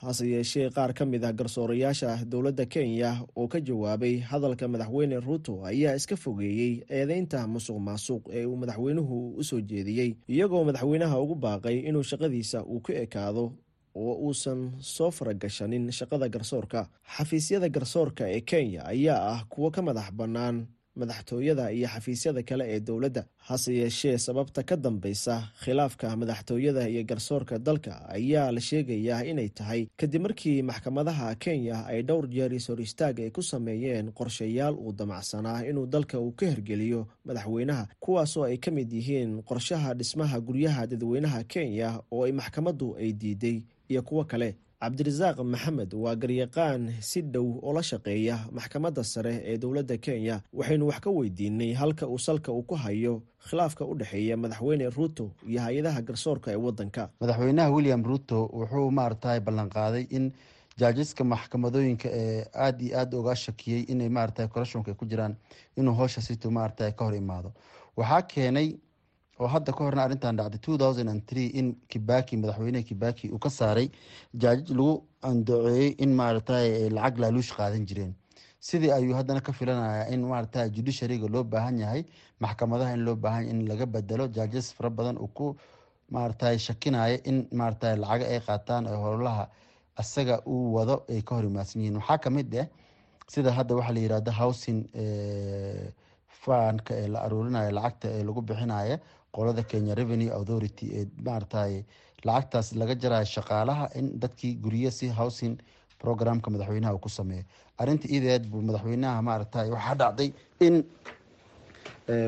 Hase 0.01 0.25
yeeshee 0.27 0.70
qaar 0.75 0.91
ka 0.94 1.05
mid 1.05 1.24
ah 1.24 1.32
garsoorayaasha 1.32 2.25
dowladda 2.32 2.65
kenya 2.65 3.12
oo 3.36 3.48
ka 3.48 3.60
jawaabay 3.67 4.20
hadalka 4.20 4.67
madaxweyne 4.67 5.20
ruto 5.27 5.63
ayaa 5.65 5.96
iska 5.96 6.15
fogeeyey 6.17 6.84
eedeynta 6.89 7.48
musuq 7.48 7.77
maasuq 7.88 8.24
ee 8.38 8.46
uu 8.46 8.58
madaxweynuhu 8.58 9.17
u 9.39 9.44
soo 9.44 9.62
jeediyey 9.62 10.12
iyagoo 10.27 10.63
madaxweynaha 10.67 11.15
ugu 11.24 11.36
baaqay 11.36 11.77
inuu 11.88 12.03
shaqadiisa 12.03 12.63
uu 12.67 12.79
ku 12.86 12.91
ekaado 12.91 13.46
oo 13.95 14.13
uusan 14.27 14.71
soo 14.79 15.11
faragashanin 15.11 15.91
shaqada 15.91 16.29
garsoorka. 16.29 16.89
Xafiisyada 17.17 17.69
garsoorka 17.69 18.23
ee 18.29 18.41
kenya 18.41 18.85
ayaa 18.85 19.21
ah 19.33 19.41
kuwo 19.49 19.71
ka 19.71 19.81
madax 19.81 20.11
bannaan 20.11 20.67
madaxtooyada 20.95 21.71
iyo 21.71 21.87
xafiisyada 21.87 22.43
kale 22.43 22.63
ee 22.75 22.79
dowladda. 22.79 23.23
Hase 23.37 23.73
yeeshee 23.75 24.17
sababta 24.17 24.63
ka 24.63 24.75
dambeysa 24.77 25.43
khilaafka 25.63 26.15
madaxtooyada 26.15 26.87
iyo 26.89 27.03
garsoorka 27.03 27.59
dalka 27.59 27.93
ayaa 28.09 28.51
la 28.51 28.61
sheegayaa 28.61 29.23
inay 29.31 29.49
tahay. 29.49 29.87
Kadib 29.97 30.21
markii 30.21 30.61
maxkamadaha 30.63 31.35
kenya 31.35 31.85
ay 31.85 32.01
dhowr 32.03 32.27
jeer 32.29 32.53
ishor 32.53 32.79
istaag 32.81 33.19
ay 33.19 33.29
ku 33.31 33.41
sameeyeen 33.43 34.11
qorshayaal 34.11 34.75
uu 34.79 34.93
damacsanaa 34.93 35.63
inuu 35.69 35.85
dalka 35.85 36.19
uu 36.19 36.31
ka 36.31 36.45
hergeliyo 36.45 37.07
madaxweynaha 37.25 37.87
kuwaasoo 37.99 38.43
ay 38.47 38.57
ka 38.57 38.71
mid 38.71 38.91
yihiin 38.93 39.43
qorshaha 39.43 39.93
dhismaha 39.93 40.39
guryaha 40.39 40.87
dadweynaha 40.87 41.43
kenya 41.43 41.99
oo 42.11 42.23
ay 42.23 42.31
maxkamaddu 42.31 42.95
ay 42.97 43.11
diiday 43.13 43.57
iyo 43.89 44.01
kuwo 44.01 44.24
kale. 44.25 44.56
Cabdirasaaq 44.86 45.39
maxamed 45.39 45.94
waa 45.94 46.15
garyaqaan 46.15 46.94
si 47.01 47.22
dhow 47.22 47.58
oo 47.63 47.74
la 47.74 47.82
shaqeeya 47.84 48.36
maxkamadda 48.51 49.04
sare 49.04 49.42
ee 49.46 49.58
dowladda 49.58 49.98
kenya 49.98 50.42
waxaynu 50.54 50.88
wax 50.88 51.00
ka 51.00 51.10
weydiinay 51.10 51.74
halka 51.74 52.08
uu 52.08 52.20
salka 52.20 52.51
uu 52.51 52.62
ku 52.63 52.75
hayo 52.75 53.22
khilaafka 53.50 53.86
u 53.86 53.96
dhexeeya 53.96 54.38
madaxweyne 54.38 54.89
ruto 54.89 55.32
iyo 55.48 55.62
hay'adaha 55.62 56.01
garsoorka 56.01 56.51
ee 56.51 56.56
waddanka. 56.56 57.10
Madaxweynaha 57.22 57.72
william 57.72 58.04
ruto 58.04 58.46
wuxuu 58.54 58.92
maaragtay 58.92 59.39
ballanqaaday 59.39 60.06
in 60.10 60.32
jaajiska 60.77 61.24
maxkamadooyinka 61.24 62.10
ee 62.12 62.46
aada 62.54 62.84
iyo 62.86 62.98
aada 63.00 63.18
uga 63.18 63.36
shakiyey 63.36 63.82
inay 63.89 64.10
maaragtay 64.10 64.48
corruptionka 64.48 64.94
ku 64.94 65.06
jiraan 65.06 65.36
inuu 65.77 65.94
howsha 65.94 66.22
situ 66.22 66.51
maaragtay 66.51 66.92
ka 66.92 67.06
hor 67.06 67.15
imaado. 67.15 67.54
Waxaa 67.98 68.22
keenay 68.22 68.75
oo 69.39 69.48
hadda 69.48 69.72
ka 69.74 69.84
horna 69.84 70.01
arrintan 70.04 70.38
dhacday 70.38 71.48
in 71.60 71.75
kibaki 71.89 72.38
madaxweyneha 72.38 72.84
kibaki 72.89 73.30
uu 73.34 73.39
ka 73.39 73.50
saaray 73.50 73.89
jaajij 74.34 74.70
lagu 74.77 75.04
andaceeyey 75.22 75.96
in 76.04 76.12
maaragtay 76.20 76.89
lacag 76.89 77.18
laaluush 77.20 77.51
qaadan 77.58 77.86
jireen. 77.88 78.13
Sidii 78.60 78.92
ayuu 78.92 79.13
haddana 79.13 79.42
ka 79.42 79.51
filanayaa 79.54 80.08
in 80.13 80.22
maaragtay 80.25 80.70
judiciaryga 80.70 81.27
loo 81.27 81.44
baahan 81.44 81.77
yahay 81.80 82.04
maxkamadaha 82.39 82.94
in 82.94 83.04
loo 83.06 83.15
baahan 83.15 83.46
in 83.50 83.68
laga 83.68 83.86
bedelo 83.86 84.27
jaajes 84.27 84.74
fara 84.74 84.89
badan 84.89 85.18
uu 85.18 85.27
ku 85.27 85.56
maaragtay 86.12 86.58
shakinaya 86.58 87.18
in 87.30 87.48
maaragtay 87.51 87.96
lacaga 87.98 88.25
ay 88.34 88.39
qaataan 88.48 88.88
ee 88.88 88.96
howlaha 89.06 89.50
asaga 90.01 90.36
uu 90.48 90.74
wado 90.75 90.96
ay 91.10 91.22
ka 91.22 91.36
hor 91.36 91.46
imaadsan 91.46 91.82
yihiin. 91.82 91.98
Waxaa 92.00 92.18
ka 92.18 92.30
mid 92.30 92.56
ah 92.56 92.68
sida 93.27 93.51
hadda 93.51 93.75
waxaa 93.75 93.94
la 93.94 94.00
yirahda 94.00 94.32
housing 94.32 94.80
fanka 96.44 96.94
ee 96.96 97.08
la 97.08 97.20
aruurinayo 97.25 97.72
lacagta 97.72 98.08
ee 98.10 98.24
lagu 98.24 98.42
bixinaya 98.42 99.00
qolada 99.36 99.63
kenya 99.72 99.94
revenue 100.01 100.32
authority 100.39 100.86
ee 101.00 101.06
maaragtay 101.27 101.74
lacagtaas 102.27 102.68
laga 102.82 102.96
jarayo 103.04 103.25
shaqaalaha 103.36 103.86
in 104.00 104.06
dadkii 104.24 104.54
guryo 104.65 104.92
si 105.00 105.08
housing 105.20 105.56
programka 106.04 106.48
madaxweynaha 106.54 106.94
uu 106.96 107.04
ku 107.06 107.10
sameeyo. 107.20 107.44
Arrinta 107.82 108.08
ideed 108.18 108.44
buu 108.51 108.62
madaxweynaha 108.70 109.22
maaragtay 109.27 109.68
waxaa 109.75 109.96
dhacday 110.01 110.30
in 110.68 110.75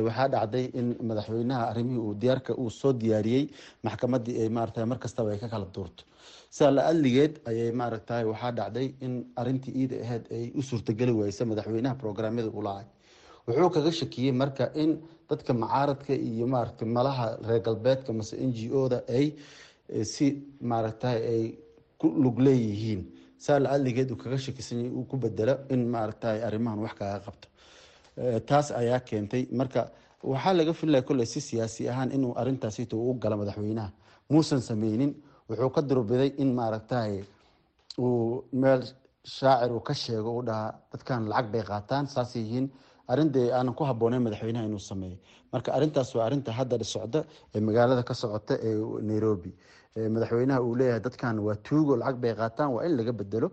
waxaa 0.08 0.28
dhacday 0.34 0.66
in 0.80 0.88
madaxweynaha 1.10 1.64
arrimihii 1.72 2.02
uu 2.08 2.14
diyaarka 2.22 2.54
uu 2.64 2.70
soo 2.80 2.94
diyaariyey 2.94 3.44
maxkamadii 3.88 4.36
ay 4.44 4.50
maaragtay 4.58 4.86
mar 4.92 5.00
kastaba 5.04 5.32
ay 5.34 5.40
ka 5.44 5.48
kala 5.54 5.66
duurto. 5.76 6.04
Sidaa 6.56 6.72
la 6.78 6.82
adligeed 6.92 7.34
ayay 7.50 7.72
maaragtay 7.82 8.24
waxaa 8.32 8.52
dhacday 8.60 8.88
in 9.06 9.14
arrintii 9.42 9.74
iida 9.82 9.96
aheyd 10.06 10.24
ay 10.38 10.46
u 10.56 10.62
suurtageli 10.70 11.12
weysa 11.20 11.46
madaxweynaha 11.52 11.96
programyada 12.04 12.50
uu 12.50 12.62
lahay 12.68 12.86
wuxuu 13.48 13.70
kaga 13.76 13.92
shakiyey 14.00 14.32
marka 14.42 14.66
in 14.84 14.92
dadka 15.30 15.52
macaaradka 15.54 16.14
iyo 16.30 16.46
maaragtay 16.54 16.88
malaha 16.98 17.26
reer 17.48 17.62
galbeedka 17.68 18.12
mase 18.18 18.34
n 18.48 18.52
g 18.58 18.60
o 18.80 18.88
da 18.90 19.00
ay 19.18 19.26
si 20.14 20.26
maaragtay 20.62 21.18
ay 21.34 21.44
ku 22.00 22.08
lug 22.24 22.38
leeyihiin. 22.46 23.02
Saa 23.46 23.60
la 23.60 23.70
adligeed 23.76 24.10
uu 24.12 24.18
kaga 24.24 24.38
shakisanyay 24.46 24.90
uu 24.98 25.06
ku 25.10 25.16
bedelo 25.18 25.56
in 25.74 25.82
maaragtay 25.94 26.38
arrimahan 26.48 26.80
wax 26.86 26.94
kaga 27.00 27.20
qabto. 27.26 27.48
Taas 28.50 28.68
ayaa 28.72 29.00
keentay. 29.08 29.44
Marka 29.60 29.82
waxaa 30.32 30.54
laga 30.60 30.74
filaya 30.74 31.02
kolley 31.08 31.26
si 31.34 31.40
siyaasi 31.42 31.90
ahaan 31.92 32.12
inuu 32.16 32.34
arrintaasito 32.42 32.96
u 32.98 33.14
gala 33.22 33.36
madaxweynaha. 33.42 33.90
Muusan 34.30 34.62
sameynin 34.62 35.12
wuxuu 35.50 35.70
ka 35.76 35.82
durbiday 35.90 36.30
in 36.42 36.50
maaragtay 36.60 37.24
uu 38.00 38.44
meel 38.62 38.82
shaacir 39.38 39.72
uu 39.76 39.80
ka 39.88 39.94
sheego 39.94 40.32
u 40.40 40.42
dhahaa 40.48 40.72
dadkan 40.92 41.22
lacag 41.32 41.48
bay 41.54 41.64
qaataan 41.70 42.06
saasay 42.14 42.42
yihiin 42.44 42.68
arrin 43.12 43.30
dee 43.36 43.48
aanan 43.58 43.74
ku 43.80 43.84
habbooneyn 43.90 44.24
madaxweynaha 44.28 44.66
inuu 44.70 44.80
sameeyo 44.92 45.18
marka 45.54 45.70
arrintaas 45.78 46.10
waa 46.16 46.26
arrinta 46.28 46.52
hadda 46.60 46.84
socda 46.96 47.20
ee 47.56 47.60
magaalada 47.68 48.04
ka 48.10 48.14
socota 48.14 48.54
ee 48.68 48.74
nairobi. 49.10 49.52
Madaxweynaha 50.16 50.60
uu 50.68 50.76
leeyahay 50.80 51.02
dadkan 51.08 51.36
waa 51.48 51.56
tuugo 51.68 51.94
lacag 52.02 52.18
bay 52.24 52.34
qaataan 52.42 52.70
waa 52.76 52.84
in 52.88 52.94
laga 53.00 53.14
bedelo 53.22 53.48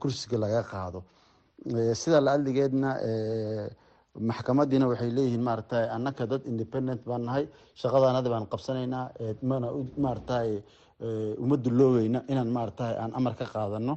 kursiga 0.00 0.36
laga 0.44 0.62
qaado. 0.72 1.00
Sida 2.00 2.20
la 2.26 2.30
adligeedna 2.36 2.90
maxkamadiina 4.28 4.86
waxay 4.90 5.10
leeyihiin 5.16 5.42
maaragtay 5.48 5.84
annaka 5.96 6.26
dad 6.30 6.42
independent 6.52 7.00
baan 7.08 7.22
nahay 7.28 7.44
shaqadanada 7.80 8.28
baan 8.34 8.46
qabsanaynaa 8.52 9.04
mana 9.50 9.66
maaragtay 10.04 10.48
uma 11.44 11.56
duloobeyna 11.64 12.20
inaan 12.32 12.50
maaragtay 12.56 12.94
aan 13.02 13.12
amar 13.18 13.34
ka 13.40 13.44
qaadano 13.54 13.94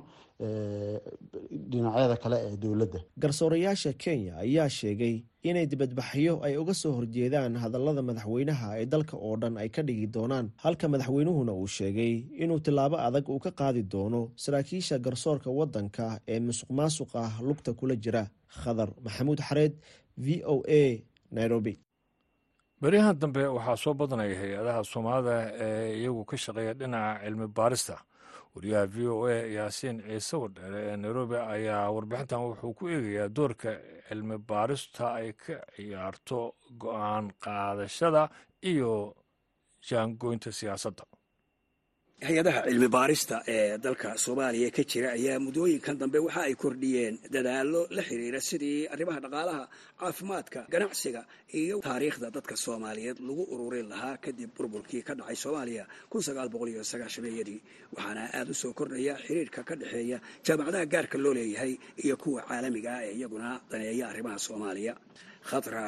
dhinacyada 1.71 2.15
kale 2.23 2.37
ee 2.47 2.57
dowladda. 2.63 2.99
Garsoorayaasha 3.23 3.93
kenya 4.03 4.33
ayaa 4.43 4.69
sheegay 4.69 5.15
inay 5.43 5.65
dibadbaxyo 5.71 6.33
ay 6.45 6.57
uga 6.61 6.73
soo 6.81 6.91
horjeedaan 6.97 7.55
hadallada 7.63 8.01
madaxweynaha 8.09 8.67
ee 8.81 8.85
dalka 8.93 9.15
oo 9.17 9.35
dhan 9.41 9.57
ay 9.57 9.69
ka 9.75 9.81
dhigi 9.87 10.07
doonaan. 10.15 10.51
Halka 10.63 10.85
madaxweynuhuna 10.93 11.53
uu 11.61 11.67
sheegay 11.67 12.13
inuu 12.43 12.59
tillaabo 12.65 12.97
adag 13.07 13.25
uu 13.29 13.39
ka 13.45 13.51
qaadi 13.59 13.83
doono 13.93 14.21
saraakiisha 14.43 14.95
garsoorka 15.05 15.49
waddanka 15.59 16.05
ee 16.27 16.39
musuq 16.39 16.69
maasuqa 16.79 17.21
lugta 17.47 17.71
kula 17.79 17.95
jira. 18.03 18.23
Khadar 18.61 18.89
maxamuud 19.05 19.39
xareed 19.47 19.73
v 20.17 20.41
o 20.53 20.63
a 20.67 20.83
nairobi 21.31 21.73
beryahan 22.81 23.19
dambe 23.21 23.43
waxaa 23.57 23.75
soo 23.83 23.93
badanaya 24.00 24.36
hay'adaha 24.41 24.81
soomaalida 24.91 25.36
ee 25.65 26.00
iyagu 26.00 26.24
ka 26.29 26.38
shaqeeya 26.43 26.74
dhinaca 26.79 27.19
cilmi 27.24 27.48
baarista 27.57 27.95
wariyaha 28.55 28.86
v 28.93 28.98
o 29.13 29.25
a 29.27 29.36
yaasiin 29.57 29.98
ciise 30.07 30.36
wadheere 30.43 30.79
ee 30.91 30.95
nairobi 31.03 31.36
ayaa 31.55 31.91
warbixintan 31.95 32.41
wuxuu 32.48 32.74
ku 32.79 32.83
eegayaa 32.95 33.29
doorka 33.38 33.71
cilmi 34.07 34.38
baarista 34.50 35.03
ay 35.19 35.29
ka 35.33 35.55
ciyaarto 35.75 36.39
go'aan 36.83 37.25
qaadashada 37.43 38.24
iyo 38.71 38.91
jaangoynta 39.89 40.51
siyaasadda 40.59 41.03
hay'adaha 42.27 42.61
cilmi 42.67 42.88
baarista 42.95 43.38
ee 43.47 43.77
dalka 43.85 44.09
soomaaliya 44.25 44.69
ka 44.77 44.83
jira 44.91 45.09
ayaa 45.17 45.39
muddooyinkan 45.45 45.95
dambe 46.01 46.19
waxa 46.25 46.41
ay 46.49 46.55
kordhiyeen 46.63 47.15
dadaallo 47.35 47.81
la 47.95 48.01
xiriira 48.09 48.39
sidii 48.49 48.88
arrimaha 48.93 49.19
dhaqaalaha 49.25 49.63
caafimaadka 50.01 50.59
ganacsiga 50.73 51.21
iyo 51.61 51.75
taariikhda 51.88 52.27
dadka 52.35 52.55
soomaaliyeed 52.65 53.17
lagu 53.27 53.43
ururin 53.53 53.88
lahaa 53.93 54.17
kadib 54.25 54.49
burburkii 54.57 55.01
ka 55.07 55.13
dhacay 55.19 55.35
soomaaliya 55.43 55.85
yadii 57.39 57.59
waxaana 57.95 58.23
aada 58.38 58.51
u 58.51 58.53
soo 58.61 58.73
kordhaya 58.79 59.13
xiriirka 59.25 59.61
ka 59.69 59.73
dhexeeya 59.81 60.17
jaamacadaha 60.45 60.85
gaarka 60.93 61.17
loo 61.23 61.33
leeyahay 61.33 61.73
iyo 62.03 62.15
kuwa 62.17 62.41
caalamiga 62.49 62.91
ah 62.97 63.03
ee 63.07 63.13
iyaguna 63.19 63.49
daneeya 63.71 64.05
arrimaha 64.11 64.38
soomaaliya. 64.47 64.93
Khadra 65.49 65.83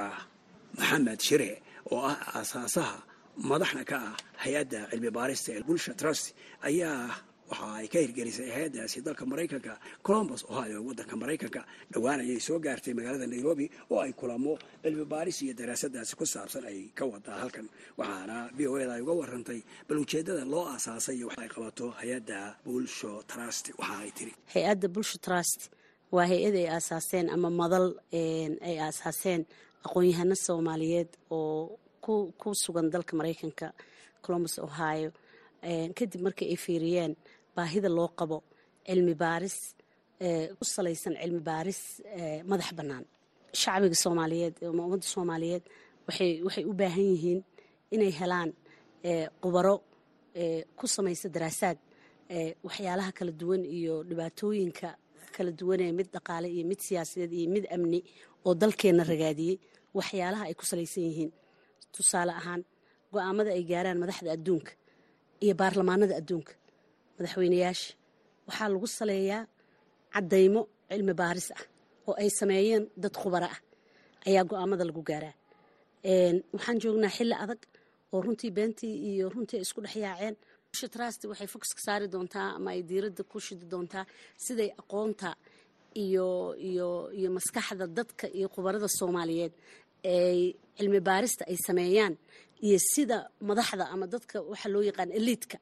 maxamed 0.79 1.19
shire 1.27 1.51
oo 1.91 1.99
ah 2.11 2.17
aasaasaha 2.39 2.97
madaxna 3.37 3.83
ka 3.85 3.97
ah 3.97 4.15
hay'adda 4.43 4.79
cilmi 4.91 5.09
baarista 5.17 5.49
ee 5.57 5.63
bulsha 5.67 5.93
trust 6.01 6.25
ayaa 6.61 7.09
waxa 7.51 7.67
ay 7.79 7.87
ka 7.93 7.99
hirgelisay 8.03 8.49
hay'addaasi 8.55 8.97
dalka 9.07 9.23
maraykanka 9.31 9.73
colombus 10.07 10.41
ohio 10.53 10.79
waddanka 10.87 11.15
maraykanka. 11.21 11.61
Dhowaan 11.93 12.19
ayay 12.23 12.39
soo 12.47 12.59
gaartay 12.65 12.93
magaalada 12.97 13.27
nairobi 13.27 13.65
oo 13.91 13.99
ay 14.05 14.13
kulamo 14.19 14.53
cilmi 14.83 15.05
baaris 15.13 15.37
iyo 15.43 15.53
daraasadaasi 15.59 16.13
ku 16.19 16.25
saabsan 16.25 16.63
ay 16.71 16.79
ka 16.97 17.03
wadaa 17.05 17.37
halkan. 17.43 17.67
Waxaana 17.99 18.37
v 18.57 18.67
o 18.67 18.77
eda 18.79 18.93
ay 18.95 19.01
uga 19.01 19.13
warantay 19.21 19.59
bal 19.87 19.97
ujeedada 20.03 20.45
loo 20.53 20.63
aasaasay 20.73 21.15
iyo 21.19 21.27
wax 21.27 21.37
ay 21.43 21.49
qabato 21.55 21.85
hay'adda 21.99 22.39
bulsho 22.65 23.23
trust 23.31 23.71
waxa 23.79 23.95
ay 24.03 24.11
tiri. 24.17 24.33
Hay'adda 24.55 24.87
bulsho 24.95 25.17
trust 25.27 25.61
waa 26.15 26.27
hay'ad 26.31 26.55
ay 26.55 26.67
aasaaseen 26.75 27.27
ama 27.35 27.49
madal 27.61 27.87
ay 28.69 28.77
aasaaseen 28.87 29.41
aqoon-yahano 29.85 30.35
soomaaliyeed 30.45 31.09
oo 31.31 31.79
ku 32.05 32.49
sugan 32.63 32.87
dalka 32.93 33.13
maraykanka 33.19 33.67
colombus 34.23 34.55
ohio. 34.67 35.09
Kadib 35.97 36.21
markii 36.25 36.47
ay 36.53 36.57
fiiriyeen 36.65 37.13
baahida 37.55 37.89
loo 37.97 38.09
qabo 38.19 38.37
cilmi 38.87 39.13
baaris 39.23 39.57
ku 40.57 40.63
salaysan 40.73 41.13
cilmi 41.21 41.39
baaris 41.49 41.79
madax 42.49 42.69
bannaan. 42.77 43.05
Shacbiga 43.61 43.95
soomaaliyeed 44.03 44.55
ama 44.69 44.81
ummadda 44.87 45.05
soomaaliyeed 45.13 45.63
waxay 46.07 46.63
u 46.71 46.73
baahan 46.79 47.05
yihiin 47.13 47.39
inay 47.95 48.11
helaan 48.19 48.49
qubaro 49.43 49.75
ku 50.79 50.85
samaysa 50.95 51.27
daraasaad 51.35 51.77
waxyaalaha 52.67 53.11
kala 53.17 53.31
duwan 53.41 53.63
iyo 53.77 53.93
dhibaatooyinka 54.09 54.89
kala 55.35 55.51
duwanee 55.59 55.91
mid 55.97 56.07
dhaqaale 56.15 56.47
iyo 56.55 56.63
mid 56.71 56.79
siyaasadeed 56.87 57.31
iyo 57.39 57.47
mid 57.55 57.65
amni 57.75 57.99
oo 58.47 58.53
dalkeenna 58.61 59.03
ragaadiyey 59.11 59.55
waxyaalaha 59.97 60.43
ay 60.49 60.53
ku 60.59 60.65
salaysan 60.71 61.03
yihiin 61.09 61.31
tusaale 61.95 62.33
ahaan 62.41 62.61
go'aamada 63.13 63.49
ay 63.57 63.63
gaaraan 63.71 63.99
madaxda 64.03 64.29
adduunka 64.37 64.71
iyo 65.43 65.53
baarlamaanada 65.61 66.13
adduunka 66.21 66.53
madaxweyneyaasha 67.17 67.89
waxaa 68.47 68.69
lagu 68.73 68.87
saleeyaa 68.99 69.41
caddaymo 70.13 70.61
cilmi 70.89 71.13
baaris 71.21 71.47
ah 71.57 71.63
oo 72.07 72.13
ay 72.21 72.29
sameeyeen 72.39 72.83
dad 73.03 73.15
khubaro 73.21 73.47
ah. 73.55 73.59
Ayaa 74.27 74.43
go'aamada 74.51 74.83
lagu 74.89 75.01
gaaraa. 75.09 75.33
Waxaan 76.55 76.77
joognaa 76.83 77.09
xilli 77.17 77.35
adag 77.43 77.61
oo 78.13 78.19
runtii 78.25 78.51
beentii 78.57 78.95
iyo 79.09 79.25
runtii 79.33 79.57
ay 79.59 79.63
isku 79.65 79.79
dhex 79.85 79.95
yaaceen. 80.05 80.35
Trust 80.93 81.21
waxay 81.31 81.47
focuska 81.53 81.81
saari 81.85 82.07
doontaa 82.13 82.47
ama 82.57 82.69
ay 82.75 82.81
diiradda 82.89 83.23
ku 83.31 83.37
shidi 83.45 83.65
doontaa 83.71 84.05
siday 84.45 84.69
aqoonta 84.81 85.29
iyo 86.03 86.27
iyo 86.69 86.87
iyo 87.19 87.29
maskaxda 87.37 87.85
dadka 87.97 88.25
iyo 88.37 88.47
khubarada 88.53 88.87
soomaaliyeed 88.99 89.53
cilmi 90.77 90.99
baarista 91.07 91.43
ay 91.51 91.57
sameeyaan 91.67 92.13
iyo 92.65 92.77
sida 92.93 93.17
madaxda 93.49 93.85
ama 93.93 94.05
dadka 94.13 94.37
waxa 94.51 94.67
loo 94.73 94.81
yaqaan 94.89 95.11
eliidka 95.19 95.57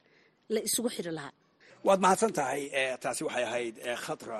la 0.53 0.59
isugu 0.67 0.89
xiri 0.95 1.11
lahaa. 1.17 1.33
Waad 1.87 1.99
mahadsan 2.05 2.31
tahay 2.37 2.61
taasi 3.03 3.21
waxay 3.27 3.43
ahayd 3.49 3.75
khadra 4.05 4.39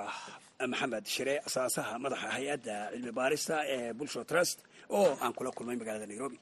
maxamed 0.72 1.04
shire 1.14 1.34
asaasaha 1.48 1.92
madaxa 2.04 2.28
hay'adda 2.36 2.74
cilmi 2.92 3.12
baarista 3.18 3.54
ee 3.74 3.92
bulsho 3.98 4.20
trust 4.30 4.58
oo 4.98 5.10
aan 5.22 5.32
kula 5.36 5.50
kulmay 5.56 5.76
magaalada 5.80 6.06
nairobi 6.12 6.38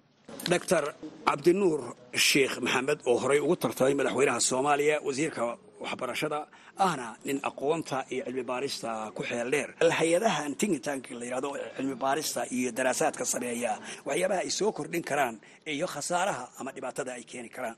doctor 0.53 0.85
cabdinuur 1.27 1.81
sheikh 2.29 2.55
maxamed 2.65 2.99
oo 3.11 3.17
horey 3.23 3.41
ugu 3.45 3.57
tartamay 3.63 3.95
madaxweynaha 4.01 4.41
soomaaliya 4.51 4.97
wasiirka 5.07 5.43
waxbarashada 5.85 6.39
ahna 6.87 7.07
nin 7.27 7.39
aqoonta 7.49 7.99
iyo 8.13 8.23
cilmi 8.27 8.43
baarista 8.51 8.91
ku 9.17 9.23
xeel 9.29 9.49
dheer. 9.53 9.71
Hay'adahan 9.99 10.53
tingitank 10.61 11.05
la 11.19 11.25
yidhahdo 11.27 11.51
cilmi 11.77 11.95
baarista 12.05 12.41
iyo 12.57 12.71
daraasaadka 12.79 13.25
sameeya 13.33 13.73
waxyaabaha 14.09 14.41
ay 14.45 14.51
soo 14.59 14.71
kordhin 14.73 15.03
karaan 15.11 15.37
iyo 15.67 15.87
khasaaraha 15.95 16.45
ama 16.61 16.71
dhibaatada 16.77 17.13
ay 17.19 17.25
keeni 17.31 17.49
karaan. 17.57 17.77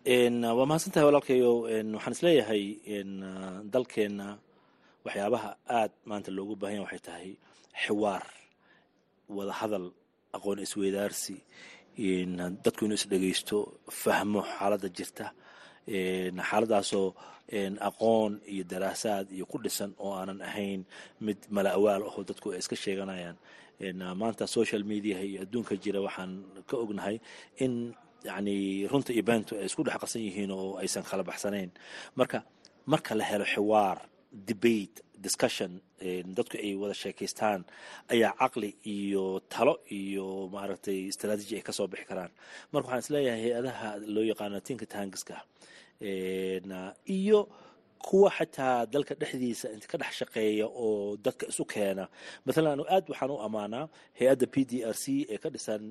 Waa 0.58 0.66
mahadsantahay 0.70 1.06
walaalkayo 1.08 1.50
waxaan 1.96 2.12
is 2.16 2.22
leeyahay 2.26 2.64
dalkeenna 3.74 4.28
waxyaabaha 5.06 5.50
aad 5.78 5.92
maanta 6.08 6.30
loogu 6.36 6.54
baahanya 6.60 6.82
waxay 6.86 7.00
tahay 7.08 7.30
xiwaar 7.84 8.24
wada 9.36 9.52
hadal 9.60 9.86
aqoon 10.36 10.58
isweydaarsi 10.66 11.36
dadku 12.64 12.84
inuu 12.84 12.98
isdhegaysto 13.00 13.56
fahmo 14.02 14.40
xaaladda 14.56 14.88
jirta 14.96 15.26
xaaladaasoo 16.50 17.08
aqoon 17.88 18.32
iyo 18.52 18.64
daraasaad 18.72 19.26
iyo 19.36 19.44
ku 19.50 19.58
dhisan 19.64 19.90
oo 19.98 20.12
aanan 20.14 20.40
ahayn 20.48 20.80
mid 21.26 21.38
mala 21.54 21.70
awaal 21.78 22.02
ahoo 22.08 22.22
dadku 22.28 22.46
ay 22.52 22.58
iska 22.62 22.76
sheeganayaan. 22.76 23.36
Maanta 24.20 24.46
social 24.46 24.82
mediaha 24.92 25.22
iyo 25.30 25.38
adduunka 25.44 25.74
jira 25.82 26.00
waxaan 26.06 26.32
ka 26.68 26.76
ognahay 26.76 27.16
in 27.64 27.94
yani 28.28 28.86
runta 28.90 29.10
iyo 29.12 29.22
beentu 29.28 29.52
ay 29.58 29.66
isku 29.66 29.82
dhex 29.86 29.98
qasan 30.02 30.22
yihiin 30.26 30.50
oo 30.50 30.76
aysan 30.82 31.02
kala 31.10 31.22
baxsanayn. 31.30 31.70
Marka 32.18 32.38
marka 32.92 33.12
la 33.18 33.24
helo 33.30 33.44
xiwaar 33.54 33.98
debate 34.48 34.96
discussion 35.26 35.72
dadku 36.36 36.56
ay 36.64 36.72
wada 36.82 36.94
sheekaystaan 37.02 37.60
ayaa 38.14 38.32
caqli 38.40 38.70
iyo 38.96 39.24
talo 39.54 39.74
iyo 40.00 40.26
maaragtay 40.54 40.98
strategy 41.16 41.54
ay 41.58 41.62
ka 41.68 41.72
soo 41.78 41.86
bixi 41.92 42.06
karaan. 42.10 42.32
Marka 42.72 42.86
waxaan 42.88 43.02
is 43.04 43.10
leeyahay 43.14 43.42
hay'adaha 43.46 43.88
loo 44.14 44.24
yaqaano 44.30 44.58
tinka 44.68 44.86
tangiska 44.94 45.36
iyo 47.18 47.38
kuwa 48.06 48.30
xataa 48.38 48.86
dalka 48.92 49.14
dhexdiisa 49.20 49.66
ka 49.90 49.96
dhex 50.00 50.12
shaqeeya 50.20 50.66
oo 50.84 51.16
dadka 51.24 51.44
isu 51.52 51.64
keena. 51.72 52.04
Maalan 52.46 52.80
aad 52.94 53.04
waxaan 53.12 53.30
u 53.30 53.38
ammaanaa 53.46 53.84
hay'adda 54.18 54.46
p 54.54 54.64
d 54.70 54.72
r 54.92 54.96
c 55.02 55.04
ee 55.32 55.38
ka 55.42 55.48
dhisan 55.54 55.82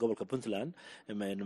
gobolka 0.00 0.24
puntland 0.30 0.70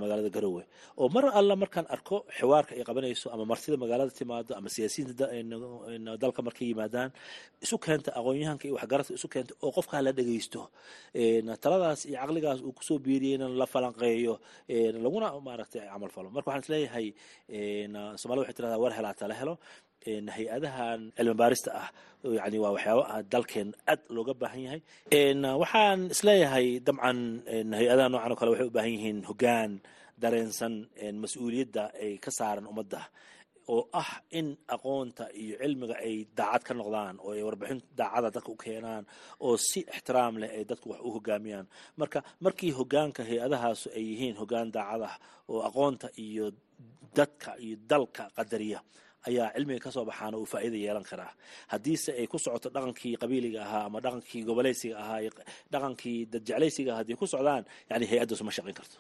magaalada 0.03 0.31
garowe. 0.37 0.63
Oo 1.01 1.09
mar 1.15 1.25
alla 1.39 1.55
markaan 1.63 1.87
arko 1.95 2.17
xiwaarka 2.39 2.73
ay 2.79 2.83
qabanayso 2.89 3.27
ama 3.35 3.45
martida 3.53 3.77
magaalada 3.85 4.11
timaado 4.19 4.53
ama 4.59 4.69
siyaasiyiinta 4.75 5.27
dalka 6.23 6.41
markay 6.47 6.67
yimaadaan 6.71 7.11
isu 7.65 7.77
keenta 7.85 8.11
aqoon-yahanka 8.19 8.65
iyo 8.67 8.75
waxgaradka 8.79 9.13
isu 9.19 9.29
keenta 9.35 9.53
oo 9.65 9.71
qofkaa 9.77 10.03
la 10.07 10.13
dhegaysto 10.19 10.63
taladaas 11.63 12.01
iyo 12.11 12.17
caqligaas 12.23 12.59
uu 12.67 12.73
ku 12.79 12.83
soo 12.89 12.99
biiriyeyna 13.05 13.47
la 13.61 13.67
falanqeeyo 13.73 14.35
laguna 15.05 15.27
maaragtay 15.47 15.81
camal 15.93 16.11
falo. 16.15 16.29
Marka 16.35 16.49
waxaan 16.51 16.65
is 16.67 16.71
leeyahay 16.75 17.07
somalida 18.21 18.43
waxay 18.45 18.57
tirahdaa 18.59 18.83
war 18.83 18.93
helaa 18.99 19.15
tala 19.21 19.35
helo 19.41 19.55
hay'adahan 20.07 21.01
cilmi 21.17 21.35
baarista 21.41 21.71
ah 21.83 21.89
yani 22.39 22.59
waa 22.65 22.73
waxyaaba 22.77 23.23
dalkeen 23.33 23.69
aad 23.93 24.01
looga 24.17 24.35
baahan 24.43 24.61
yahay. 24.67 24.81
Waxaan 25.63 26.01
is 26.15 26.21
leeyahay 26.29 26.67
dabcan 26.87 27.19
hay'adaha 27.79 28.09
noocan 28.13 28.33
o 28.33 28.37
kale 28.41 28.51
waxay 28.53 28.67
u 28.71 28.75
baahan 28.77 28.93
yihiin 28.97 29.19
hoggaan 29.29 29.73
dareensan 30.23 30.75
mas'uuliyadda 31.23 31.85
ay 32.05 32.13
ka 32.25 32.31
saaran 32.39 32.67
ummadda 32.71 33.01
oo 33.75 33.83
ah 34.03 34.11
in 34.39 34.49
aqoonta 34.75 35.25
iyo 35.43 35.55
cilmiga 35.63 35.97
ay 36.07 36.17
daacad 36.39 36.63
ka 36.67 36.73
noqdaan 36.79 37.17
oo 37.25 37.31
ay 37.37 37.43
warbixin 37.47 37.81
daacada 37.99 38.29
dadka 38.35 38.51
u 38.53 38.57
keenaan 38.65 39.05
oo 39.45 39.55
si 39.69 39.81
ixtiraam 39.95 40.35
leh 40.43 40.51
ay 40.57 40.65
dadku 40.71 40.87
wax 40.93 41.01
u 41.07 41.11
hogaamiyaan. 41.17 41.67
Marka 42.01 42.19
markii 42.45 42.73
hogaanka 42.79 43.21
hay'adahaasu 43.29 43.87
ay 43.97 44.05
yihiin 44.11 44.37
hogaan 44.41 44.69
daacad 44.77 45.03
ah 45.11 45.15
oo 45.53 45.61
aqoonta 45.69 46.09
iyo 46.27 46.47
dadka 47.19 47.51
iyo 47.65 47.77
dalka 47.91 48.25
qadariya 48.37 48.81
ayaa 49.29 49.49
cilmiga 49.55 49.81
ka 49.85 49.91
soo 49.95 50.05
baxaana 50.11 50.37
uu 50.41 50.47
faa'iida 50.53 50.77
yeelan 50.85 51.05
karaa. 51.11 51.33
Haddiise 51.73 52.11
ay 52.21 52.27
ku 52.27 52.39
socoto 52.39 52.69
dhaqankii 52.75 53.15
qabiiliga 53.23 53.61
ahaa 53.67 53.85
ama 53.89 53.99
dhaqankii 54.05 54.43
goboleysiga 54.49 54.97
ahaa 55.03 55.21
dhaqankii 55.73 56.19
dadjeclaysiga 56.33 56.91
ahaa 56.93 57.01
haddii 57.03 57.19
ku 57.21 57.27
socdaan 57.35 57.65
yani 57.91 58.05
hay'addaas 58.11 58.43
ma 58.47 58.53
shaqayn 58.57 58.75
karto. 58.79 58.97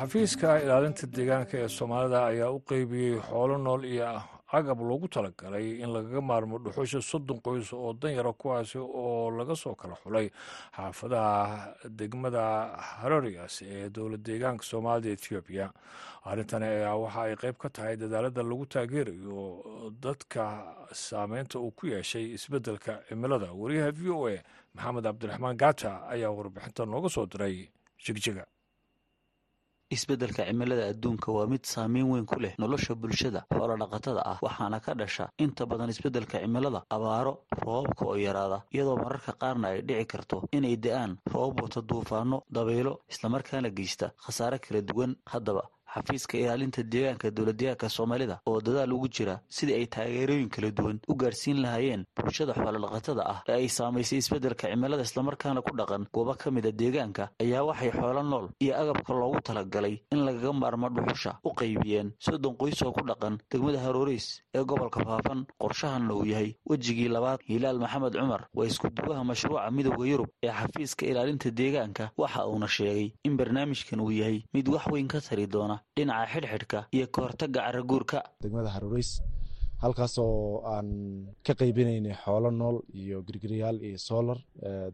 Xafiiska 0.00 0.50
ilaalinta 0.64 1.06
deegaanka 1.16 1.56
ee 1.62 1.68
soomaalida 1.76 2.20
ayaa 2.30 2.50
u 2.56 2.60
qeybiyey 2.70 3.16
xoolo 3.28 3.56
nool 3.66 3.82
iyo 3.92 4.04
agab 4.52 4.80
loogu 4.88 5.08
talagalay 5.08 5.66
in 5.82 5.90
lagaga 5.94 6.20
maarmo 6.30 6.58
dhuxusha 6.58 7.00
soddon 7.02 7.38
qoys 7.46 7.72
oo 7.72 7.92
danyara 7.92 8.32
kuwaasi 8.32 8.78
oo 8.78 9.30
laga 9.30 9.54
soo 9.56 9.74
kala 9.74 9.94
xulay 10.02 10.26
xaafadaha 10.76 11.74
degmada 12.00 12.42
harorias 13.00 13.62
ee 13.62 13.88
dowlad 13.90 14.22
deegaanka 14.28 14.64
soomaalida 14.70 15.10
etoobiya 15.16 15.66
arrintani 16.30 16.66
ayaa 16.66 16.96
waxa 17.02 17.22
ay 17.26 17.36
qeyb 17.42 17.56
ka 17.62 17.68
tahay 17.70 17.96
dadaalada 17.96 18.42
lagu 18.42 18.66
taageerayo 18.66 19.40
dadka 20.04 20.44
saameynta 20.92 21.58
uu 21.58 21.70
ku 21.70 21.86
yeeshay 21.86 22.24
isbeddelka 22.36 22.92
cimilada. 23.08 23.52
Wariyaha 23.60 23.92
v 23.92 24.10
o 24.10 24.26
a 24.28 24.42
maxamed 24.74 25.04
cabdiraxmaan 25.06 25.56
gaata 25.62 25.92
ayaa 26.14 26.30
warbixinta 26.38 26.86
nooga 26.86 27.08
soo 27.08 27.26
diray 27.26 27.56
jigjiga 28.04 28.44
isbeddelka 29.96 30.42
cimilada 30.48 30.84
adduunka 30.92 31.28
waa 31.36 31.46
mid 31.52 31.64
saameyn 31.72 32.06
weyn 32.12 32.26
ku 32.30 32.36
leh 32.44 32.54
nolosha 32.62 32.94
bulshada 32.94 33.40
xoolodhaqatada 33.54 34.20
ah 34.32 34.38
waxaana 34.46 34.78
ka 34.84 34.92
dhasha 35.00 35.24
inta 35.44 35.66
badan 35.70 35.90
isbeddelka 35.94 36.36
cimilada 36.42 36.80
abaaro 36.96 37.32
roobabka 37.62 38.04
oo 38.10 38.16
yaraada 38.26 38.58
iyadoo 38.74 38.96
mararka 39.02 39.32
qaarna 39.42 39.66
ay 39.74 39.80
dhici 39.88 40.06
karto 40.12 40.36
inay 40.56 40.76
da'aan 40.84 41.12
roobab 41.34 41.60
wata 41.64 41.80
duufaano 41.90 42.38
dabaylo 42.56 42.92
islamarkaana 43.12 43.70
geysta 43.78 44.06
khasaare 44.24 44.58
kala 44.64 44.80
duwan 44.90 45.12
haddaba 45.32 45.62
xafiiska 45.94 46.38
ilaalinta 46.38 46.82
deegaanka 46.82 47.30
dowladdeegaanka 47.30 47.88
soomaalida 47.88 48.40
oo 48.46 48.60
dadaal 48.60 48.92
ugu 48.92 49.08
jira 49.08 49.40
sidii 49.48 49.74
ay 49.74 49.86
taageerooyin 49.86 50.48
kala 50.48 50.70
duwan 50.70 50.98
u 51.08 51.14
gaarsiin 51.14 51.60
lahaayeen 51.62 52.04
bulshada 52.16 52.52
xoolodhaqatada 52.54 53.22
ah 53.32 53.38
ee 53.48 53.52
ay 53.54 53.68
saamaysay 53.68 54.18
isbeddelka 54.18 54.68
cimilada 54.70 55.02
islamarkaana 55.02 55.62
ku 55.62 55.76
dhaqan 55.76 56.06
goobo 56.14 56.34
ka 56.34 56.50
mida 56.50 56.72
deegaanka 56.72 57.30
ayaa 57.42 57.62
waxay 57.68 57.90
xoolo 57.90 58.22
nool 58.22 58.46
iyo 58.60 58.72
agabka 58.82 59.12
loogu 59.14 59.40
talagalay 59.40 59.94
in 60.12 60.20
lagaga 60.26 60.52
maarmo 60.52 60.88
dhuxusha 60.88 61.38
u 61.44 61.50
qaybiyeen 61.60 62.12
soddon 62.18 62.54
qoys 62.60 62.82
oo 62.82 62.92
ku 62.92 63.02
dhaqan 63.10 63.38
degmada 63.50 63.78
harooriis 63.84 64.42
ee 64.54 64.64
gobolka 64.64 65.04
faafan 65.04 65.44
qorshahanna 65.62 66.14
uu 66.14 66.24
yahay 66.26 66.54
wejigii 66.70 67.08
labaad. 67.08 67.40
Hilaal 67.48 67.78
maxamed 67.78 68.14
cumar 68.14 68.42
waa 68.54 68.66
iskuduwaha 68.66 69.24
mashruuca 69.24 69.70
midowda 69.70 70.06
yurub 70.10 70.28
ee 70.42 70.52
xafiiska 70.52 71.06
ilaalinta 71.06 71.50
deegaanka 71.50 72.10
waxa 72.16 72.46
uuna 72.46 72.68
sheegay 72.68 73.12
in 73.24 73.36
barnaamijkan 73.36 74.00
uu 74.00 74.10
yahay 74.10 74.42
mid 74.54 74.68
wax 74.68 74.86
weyn 74.92 75.08
ka 75.08 75.20
tari 75.20 75.46
doona 75.46 75.79
dhinaca 75.96 76.26
xidhxidhka 76.34 76.78
iyo 76.96 77.06
ka 77.14 77.18
hortagga 77.26 77.60
caraguurka 77.66 78.18
degmada 78.42 78.70
harooriis 78.76 79.10
halkaasoo 79.82 80.62
aan 80.74 80.88
ka 81.46 81.52
qaybinaynay 81.60 82.14
xoolo 82.24 82.50
nool 82.60 82.76
iyo 83.02 83.18
girgiryaal 83.28 83.76
iyo 83.88 83.98
solar 84.08 84.38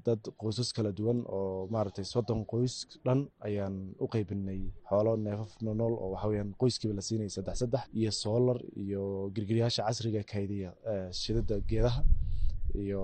dad 0.07 0.23
qoysas 0.43 0.69
kala 0.77 0.91
duwan 0.99 1.19
oo 1.37 1.67
maaragtay 1.75 2.05
soddon 2.13 2.41
qoys 2.53 2.75
dhan 3.07 3.21
ayaan 3.49 3.75
u 4.05 4.07
qaybinay 4.15 4.61
xoolo 4.91 5.13
neefaf 5.27 5.53
nool 5.63 5.95
oo 6.03 6.09
waxaweyaan 6.15 6.51
qoyskiiba 6.61 6.95
la 6.99 7.03
siinaya 7.09 7.31
saddex 7.37 7.57
saddex 7.63 7.85
iyo 8.01 8.11
solar 8.23 8.59
iyo 8.85 9.03
girgiryaasha 9.35 9.83
casriga 9.89 10.23
kaydiya 10.33 10.71
shidada 11.23 11.57
geedaha 11.71 12.01
iyo 12.83 13.01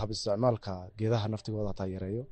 hab 0.00 0.10
isticmaalka 0.14 0.72
geedaha 0.98 1.26
naftigooda 1.34 1.68
hataa 1.72 1.88
yareeyo 1.94 2.24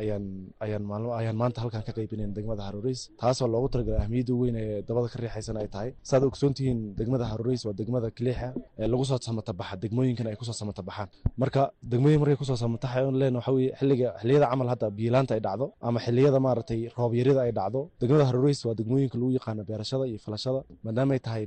ayaan 0.00 0.24
ayaan 0.64 0.82
maalmo 0.90 1.10
ayaan 1.20 1.36
maanta 1.42 1.60
halkan 1.62 1.82
ka 1.86 1.92
qaybinayn 1.98 2.32
degmada 2.36 2.62
harooriis 2.68 3.00
taasoo 3.20 3.48
loogu 3.54 3.68
talagalay 3.74 4.00
ahmiyadda 4.04 4.34
weyn 4.40 4.56
ee 4.62 4.82
dabada 4.88 5.08
ka 5.12 5.18
riixaysana 5.24 5.60
ay 5.64 5.68
tahay. 5.74 5.90
Saad 6.10 6.22
ogsoontihiin 6.28 6.78
degmada 7.00 7.24
harooriis 7.32 7.62
waa 7.66 7.74
degmada 7.80 8.08
kiliixa 8.18 8.48
ee 8.80 8.86
lagu 8.92 9.04
soo 9.10 9.18
samatabaxa 9.28 9.76
degmooyinkan 9.84 10.26
ay 10.30 10.36
ku 10.40 10.44
soo 10.48 10.56
samatabaxaan 10.62 11.08
marka 11.42 11.62
degmooyin 11.92 12.18
markay 12.22 12.36
ku 12.40 12.44
soo 12.50 12.56
samataxayan 12.64 13.14
leen 13.22 13.34
waxa 13.40 13.52
xilliga 13.80 14.08
xilliyada 14.20 14.46
camal 14.52 14.68
hadda 14.72 14.86
biilaanta 14.98 15.32
ay 15.36 15.40
dhacdo 15.46 15.66
ama 15.88 15.98
xilliyada 16.06 16.38
maaragtay 16.46 16.80
roob 16.98 17.12
yarida 17.20 17.40
ay 17.46 17.52
dhacdo 17.58 17.80
degmada 18.00 18.24
harooriis 18.30 18.60
waa 18.68 18.74
degmooyinka 18.80 19.16
lagu 19.20 19.30
yaqaano 19.38 19.62
beerashada 19.68 20.04
iyo 20.10 20.18
falashada. 20.26 20.60
Maadaama 20.84 21.12
ay 21.16 21.20
tahay 21.26 21.44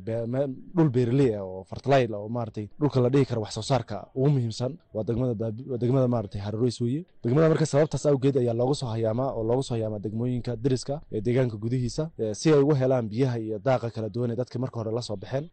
dhul 0.75 0.89
beeraley 0.95 1.29
ah 1.39 1.43
oo 1.49 1.63
fertilize 1.71 2.13
oo 2.19 2.29
maaragtay 2.37 2.65
dhulka 2.79 2.97
la 3.05 3.09
dhihi 3.13 3.25
karo 3.29 3.41
wax 3.45 3.53
soo 3.57 3.65
saarka 3.71 3.97
ugu 4.19 4.29
muhiimsan 4.35 4.71
waa 4.95 5.03
degmada 5.09 5.33
degmada 5.83 6.07
maaragtay 6.15 6.41
harooriis 6.47 6.77
weye 6.85 7.01
degmada 7.23 7.47
marka 7.51 7.65
sababtaas 8.03 8.05
awgeed 8.13 8.37
ayaa 8.37 8.53
loogu 8.53 8.75
soo 8.75 8.87
hayaamaa 8.87 9.29
oo 9.37 9.43
loogu 9.43 9.63
soo 9.63 9.75
hayaamaa 9.75 9.99
degmooyinka 10.05 10.55
deriska 10.55 11.01
ee 11.11 11.21
deegaanka 11.21 11.57
gudihiisa 11.57 12.03
si 12.39 12.49
ay 12.53 12.59
ugu 12.63 12.75
helaan 12.75 13.09
biyaha 13.09 13.37
iyo 13.39 13.59
daaqa 13.59 13.89
kala 13.95 14.09
duwan 14.09 14.31
ee 14.31 14.35
dadka 14.35 14.59
marka 14.59 14.79
hore 14.79 14.91
la 14.91 15.01
soo 15.01 15.15
baxeen. 15.15 15.45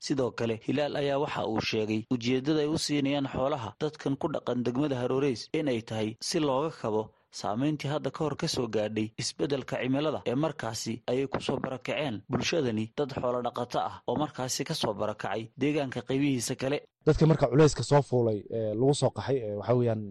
Sidoo 0.00 0.30
kale 0.30 0.60
hilaal 0.66 0.96
ayaa 0.96 1.18
waxa 1.18 1.46
uu 1.46 1.60
sheegay 1.60 2.00
ujeeddada 2.14 2.60
ay 2.60 2.66
u 2.68 2.78
siinayaan 2.78 3.26
xoolaha 3.34 3.74
dadkan 3.80 4.16
ku 4.16 4.28
dhaqan 4.34 4.62
degmada 4.66 4.96
harooriis 5.02 5.48
inay 5.52 5.80
tahay 5.82 6.16
si 6.28 6.38
looga 6.40 6.70
kabo 6.82 7.02
saamayntii 7.30 7.88
hadda 7.90 8.10
ka 8.10 8.24
hor 8.24 8.36
ka 8.36 8.48
soo 8.48 8.66
gaadhay 8.68 9.10
isbeddelka 9.18 9.76
cimilada 9.82 10.22
ee 10.26 10.34
markaasi 10.34 11.02
ayay 11.06 11.26
ku 11.26 11.40
soo 11.40 11.58
barakaceen. 11.60 12.22
Bulshadani 12.30 12.92
dad 12.96 13.10
xoolodhaqato 13.12 13.78
ah 13.78 14.00
oo 14.06 14.16
markaasi 14.16 14.64
ka 14.64 14.74
soo 14.74 14.94
barakacay 14.94 15.48
deegaanka 15.60 16.00
qaybihiisa 16.08 16.54
kale. 16.56 16.78
Dadka 17.06 17.26
marka 17.26 17.46
culayska 17.52 17.82
soo 17.82 18.02
fuulay 18.02 18.38
ee 18.50 18.74
lagu 18.74 18.94
soo 18.94 19.10
qaxay 19.10 19.38
waxa 19.60 19.74
weeyaan 19.74 20.02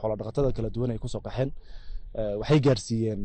xoolodhaqatada 0.00 0.52
kala 0.56 0.70
duwan 0.70 0.90
ay 0.90 0.98
ku 0.98 1.08
soo 1.08 1.20
qaxeen 1.20 1.50
waxay 2.40 2.60
gaarsiiyeen 2.66 3.22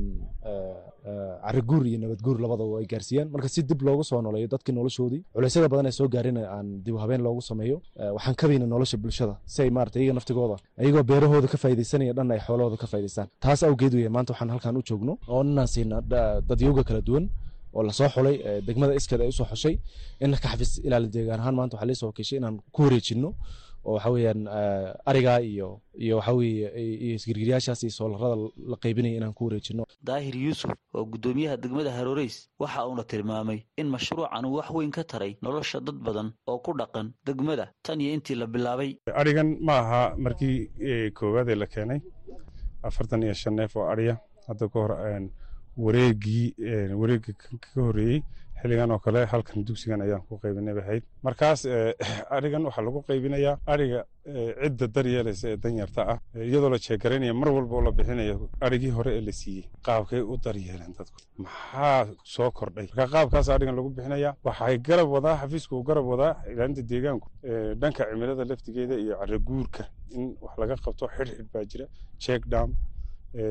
cariguur 1.46 1.84
iyo 1.90 1.98
nabadguur 2.04 2.38
labadaba 2.44 2.80
ay 2.80 2.86
gaarsiiyeen. 2.94 3.28
Marka 3.34 3.48
si 3.50 3.62
dib 3.64 3.82
loogu 3.88 4.04
soo 4.04 4.22
noleeyo 4.22 4.48
dadkii 4.54 4.74
noloshoodii 4.80 5.22
culeysyada 5.36 5.68
badan 5.74 5.86
ee 5.88 5.92
soo 6.00 6.08
gaarin 6.16 6.38
aan 6.38 6.68
dib 6.86 6.96
habeen 7.04 7.22
loogu 7.28 7.42
sameeyo. 7.42 7.78
Waxaan 8.16 8.36
kabayna 8.42 8.66
nolosha 8.74 8.98
bulshada 8.98 9.36
si 9.46 9.62
ay 9.62 9.70
maarata 9.70 10.00
iyaga 10.00 10.14
naftigooda 10.20 10.56
iyagoo 10.84 11.04
beerahooda 11.12 11.48
ka 11.54 11.58
faa'idaysanaya 11.64 12.14
dhan 12.18 12.32
ay 12.32 12.40
xoolahooda 12.48 12.78
ka 12.84 12.88
faa'idaystaan 12.92 13.28
taas 13.44 13.64
awgeed 13.64 13.94
weeye 13.98 14.10
maanta 14.16 14.34
waxaan 14.34 14.50
halkan 14.54 14.78
u 14.78 14.82
joogno 14.90 15.14
oo 15.28 15.42
inaan 15.44 15.68
siina 15.74 16.02
dadyowga 16.50 16.84
kala 16.84 17.02
duwan 17.08 17.26
oo 17.74 17.84
la 17.88 17.94
soo 18.00 18.10
xulay 18.16 18.36
degmada 18.68 18.94
iskeed 19.00 19.22
ay 19.22 19.30
u 19.30 19.32
soo 19.40 19.46
xushay. 19.52 19.76
In 20.24 20.32
ka 20.44 20.48
xafis 20.52 20.72
ilaali 20.86 21.08
deegaan 21.16 21.40
ahaan 21.40 21.56
maanta 21.60 21.76
waxaa 21.76 21.88
liisoo 21.90 22.08
wakiishay 22.12 22.38
inaan 22.42 22.56
ku 22.76 22.80
wareejinno 22.86 23.30
oo 23.86 23.94
waxa 23.96 24.10
weeyaan 24.16 24.42
arigaa 25.06 25.40
iyo 25.42 25.82
iyo 26.06 26.18
waxa 26.18 26.34
weeye 26.34 26.68
iyo 27.06 27.16
isgirgiryaashaas 27.16 27.84
iyo 27.84 27.92
soolarada 27.92 28.36
la 28.72 28.78
qaybinaya 28.84 29.18
inaan 29.18 29.34
ku 29.34 29.46
wareejino. 29.48 29.84
Daahir 30.04 30.36
yuusuf 30.38 30.72
oo 30.94 31.06
guddoomiyaha 31.06 31.58
degmada 31.58 31.92
harooriis 31.98 32.50
waxa 32.60 32.88
uuna 32.88 33.04
tilmaamay 33.04 33.60
in 33.78 33.88
mashruucan 33.90 34.46
uu 34.46 34.56
wax 34.60 34.70
weyn 34.78 34.92
ka 34.92 35.04
taray 35.04 35.38
nolosha 35.42 35.80
dad 35.80 35.96
badan 36.08 36.34
oo 36.48 36.60
ku 36.60 36.74
dhaqan 36.78 37.14
degmada 37.26 37.66
tan 37.84 38.02
iyo 38.02 38.14
intii 38.14 38.36
la 38.36 38.48
bilaabay. 38.48 38.98
Arigan 39.22 39.58
ma 39.62 39.74
aha 39.80 40.02
markii 40.18 40.58
koowaadee 41.18 41.56
la 41.56 41.66
keenay 41.68 42.02
afartan 42.84 43.24
iyo 43.24 43.34
shan 43.34 43.56
neef 43.56 43.76
oo 43.76 43.88
ariya. 43.94 44.18
Hadda 44.48 44.68
ka 44.70 44.80
hor 44.80 44.92
wareegii 45.78 46.54
wareega 47.00 47.34
ka 47.34 47.82
horreeyey 47.82 48.22
xilligan 48.62 48.92
oo 48.92 49.00
kale 49.06 49.26
halkan 49.32 49.66
dugsigan 49.68 50.02
ayaan 50.06 50.24
ku 50.28 50.38
qaybinay 50.44 50.74
bahayd 50.80 51.04
markaas 51.28 51.66
arigan 52.38 52.64
waxaa 52.68 52.84
lagu 52.88 53.00
qaybinayaa 53.10 53.56
ariga 53.74 54.02
cidda 54.64 54.88
daryeelaysa 54.96 55.48
ee 55.54 55.58
danyarta 55.64 56.02
ah 56.14 56.18
iyadoo 56.50 56.70
la 56.74 56.78
jeegaraynaya 56.88 57.34
mar 57.42 57.50
walba 57.56 57.76
oo 57.76 57.82
la 57.88 57.92
bixinayo 57.92 58.36
arigii 58.66 58.94
hore 58.98 59.12
ee 59.18 59.22
la 59.28 59.32
siiyey 59.40 59.66
qaabkay 59.88 60.22
u 60.32 60.38
daryeeleen 60.46 60.94
dadku. 60.98 61.18
Maxaa 61.44 62.08
soo 62.24 62.52
kordhay? 62.52 62.88
Marka 62.96 63.08
qaabkaas 63.16 63.48
arigan 63.56 63.76
lagu 63.80 63.90
bixinaya 63.98 64.36
waxay 64.48 64.78
garab 64.88 65.08
wadaa 65.16 65.36
xafiisku 65.42 65.74
uu 65.78 65.84
garab 65.90 66.06
wadaa 66.14 66.34
ilaalinta 66.52 66.82
deegaanku 66.92 67.28
dhanka 67.82 68.02
cimilada 68.10 68.44
laftigeeda 68.52 68.96
iyo 69.04 69.14
caraguurka 69.22 69.84
in 70.18 70.24
wax 70.44 70.54
laga 70.62 70.76
qabto 70.86 71.06
xidhxidh 71.16 71.50
baa 71.54 71.66
jira. 71.72 71.86
Check 72.24 72.42
dam 72.54 72.70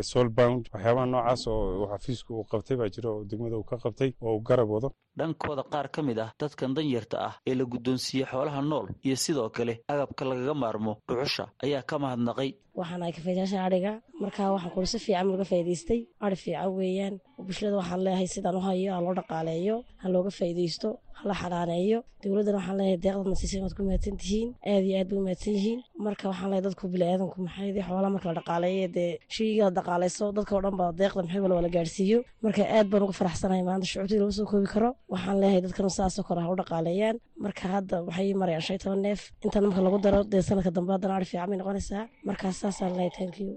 solbound 0.03 0.63
waxyaabaha 0.73 1.07
noocaas 1.07 1.43
oo 1.49 1.87
xafiisku 1.93 2.31
uu 2.39 2.45
qabtay 2.53 2.77
baa 2.81 2.89
jira 2.95 3.09
oo 3.11 3.25
degmada 3.31 3.57
uu 3.57 3.65
ka 3.71 3.77
qabtay 3.85 4.11
oo 4.23 4.35
uu 4.37 4.41
garab 4.49 4.69
wado 4.71 4.89
dhankooda 5.19 5.63
qaar 5.73 5.89
ka 5.95 6.03
mid 6.03 6.19
ah 6.19 6.31
dadkan 6.41 6.75
danyarta 6.77 7.17
ah 7.29 7.35
ee 7.49 7.55
la 7.55 7.65
guddoonsiiyey 7.65 8.27
xoolaha 8.31 8.61
nool 8.63 8.87
iyo 9.07 9.17
sidoo 9.17 9.49
kale 9.57 9.75
agabka 9.93 10.25
lagaga 10.31 10.55
maarmo 10.55 10.93
dhuxusha 11.09 11.45
ayaa 11.65 11.83
ka 11.83 11.99
mahadnaqay 11.99 12.51
waxaan 12.83 13.03
ahay 13.03 13.13
kafaydayaasha 13.19 13.59
adhiga 13.69 13.93
marka 14.23 14.43
waxaan 14.55 14.73
kuli 14.75 14.87
si 14.93 14.99
fiican 15.05 15.27
laga 15.33 15.45
faa'idaystay 15.51 16.01
adhi 16.25 16.37
fiican 16.45 16.71
weeyaan. 16.79 17.15
Bulshada 17.47 17.77
waxaan 17.81 18.01
leeyahay 18.07 18.29
sidaan 18.35 18.57
u 18.59 18.61
hayo 18.69 18.91
ha 18.97 19.01
dhaqaaleeyo 19.19 19.77
ha 20.03 20.07
looga 20.15 20.31
faa'iidaysto 20.39 20.89
ha 21.19 21.23
la 21.29 21.35
xanaaneeyo. 21.41 21.99
Dowladdana 22.23 22.59
waxaan 22.61 22.77
leeyahay 22.81 22.99
deeqdadna 23.05 23.37
siisay 23.41 23.61
waad 23.65 23.75
ku 23.77 23.83
mahadsan 23.89 24.17
tihiin 24.23 24.49
aad 24.73 24.85
iyo 24.89 24.95
aad 25.01 25.09
bay 25.11 25.19
u 25.21 25.25
mahadsan 25.27 25.53
yihiin. 25.57 25.81
Marka 26.07 26.25
waxaan 26.31 26.49
leeyahay 26.51 26.65
dadku 26.67 26.85
bini'aadanku 26.95 27.37
maxay 27.47 27.69
xoolaha 27.89 28.11
marka 28.15 28.27
la 28.31 28.35
dhaqaaleeyo 28.41 28.87
dee 28.97 29.11
shayga 29.35 29.63
la 29.69 29.73
dhaqaalayso 29.79 30.25
dadka 30.37 30.53
oo 30.57 30.63
dhan 30.65 30.77
baa 30.81 30.91
deeqda 31.01 31.21
maxay 31.25 31.41
wala 31.45 31.55
wala 31.59 31.69
gaarsiiyo. 31.77 32.19
Marka 32.45 32.63
aad 32.77 32.87
baan 32.93 33.03
uga 33.07 33.15
faraxsanahay 33.21 33.63
maanta 33.69 33.87
shucuurtii 33.91 34.19
lagu 34.23 34.33
soo 34.39 34.47
koobi 34.53 34.69
karo. 34.75 34.91
Waxaan 35.13 35.37
leeyahay 35.43 35.61
dadkana 35.67 35.91
saasoo 35.99 36.25
kore 36.29 36.41
ha 36.45 36.49
u 36.53 36.57
dhaqaaleeyaan. 36.61 37.17
Marka 37.45 37.65
hadda 37.75 37.97
waxay 38.09 38.29
marayaan 38.41 38.65
shan 38.67 38.79
toban 38.83 39.01
neef. 39.07 39.21
Intan 39.45 39.63
marka 39.69 39.81
lagu 39.87 39.99
daro 40.05 40.21
dee 40.33 40.43
sanadka 40.49 40.71
dambe 40.77 40.91
haddana 40.95 41.15
adhi 41.19 41.27
fiican 41.31 41.49
bay 41.51 41.59
noqonaysaa. 41.61 42.05
Markaas 42.29 42.57
saasaan 42.71 42.97
leeyahay 42.99 43.17
thank 43.19 43.35
you 43.43 43.51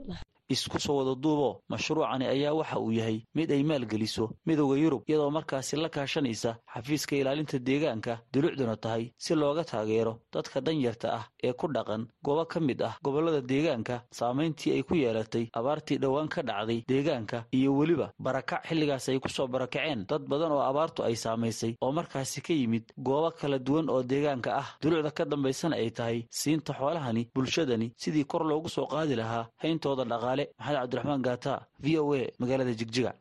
isku 0.49 0.79
soo 0.79 0.95
wada 0.97 1.15
duubo 1.15 1.61
mashruucani 1.69 2.25
ayaa 2.25 2.53
waxa 2.53 2.79
uu 2.79 2.91
yahay 2.91 3.21
mid 3.35 3.51
ay 3.51 3.63
maalgeliso 3.63 4.29
midowda 4.45 4.79
yurub 4.81 5.01
iyadoo 5.07 5.29
markaasi 5.31 5.75
la 5.77 5.89
kaashanaysa 5.89 6.57
xafiiska 6.73 7.15
ilaalinta 7.15 7.59
deegaanka 7.59 8.19
dulucduna 8.33 8.75
tahay 8.77 9.11
si 9.17 9.35
looga 9.35 9.63
taageero 9.63 10.19
dadka 10.33 10.61
danyarta 10.61 11.07
ah 11.19 11.25
ee 11.43 11.53
ku 11.53 11.67
dhaqan 11.67 12.07
goobo 12.23 12.45
ka 12.45 12.59
mid 12.59 12.81
ah 12.81 12.97
gobollada 13.03 13.41
deegaanka. 13.41 14.03
Saamayntii 14.11 14.71
ay 14.73 14.83
ku 14.83 14.95
yeelatay 14.95 15.47
abaartii 15.53 15.97
dhowaan 15.97 16.27
ka 16.27 16.41
dhacday 16.41 16.83
deegaanka 16.87 17.45
iyo 17.51 17.75
weliba 17.77 18.11
barakac 18.19 18.63
xilligaas 18.67 19.09
ay 19.09 19.19
ku 19.19 19.29
soo 19.29 19.47
barakaceen. 19.47 20.05
Dad 20.09 20.23
badan 20.27 20.51
oo 20.51 20.61
abaartu 20.61 21.03
ay 21.03 21.15
saamaysay 21.15 21.75
oo 21.81 21.91
markaasi 21.91 22.41
ka 22.41 22.53
yimid 22.53 22.85
goobo 22.97 23.31
kala 23.31 23.59
duwan 23.59 23.89
oo 23.89 24.03
deegaanka 24.03 24.49
ah 24.61 24.67
dulucda 24.81 25.11
ka 25.11 25.25
dambaysana 25.25 25.75
ay 25.75 25.89
tahay 25.91 26.19
siinta 26.29 26.73
xoolahani 26.73 27.29
bulshadani 27.35 27.91
sidii 27.97 28.25
kor 28.25 28.43
loogu 28.45 28.69
soo 28.69 28.85
qaadi 28.87 29.15
lahaa 29.15 29.47
hayntooda 29.61 30.03
dhaqaale 30.05 30.42
maxamed 30.59 30.77
cabdiraxmaan 30.81 31.21
gaata 31.27 31.53
v 31.83 31.85
o 31.99 32.13
a 32.19 32.23
magaalada 32.41 32.73
jigjiga. 32.79 33.11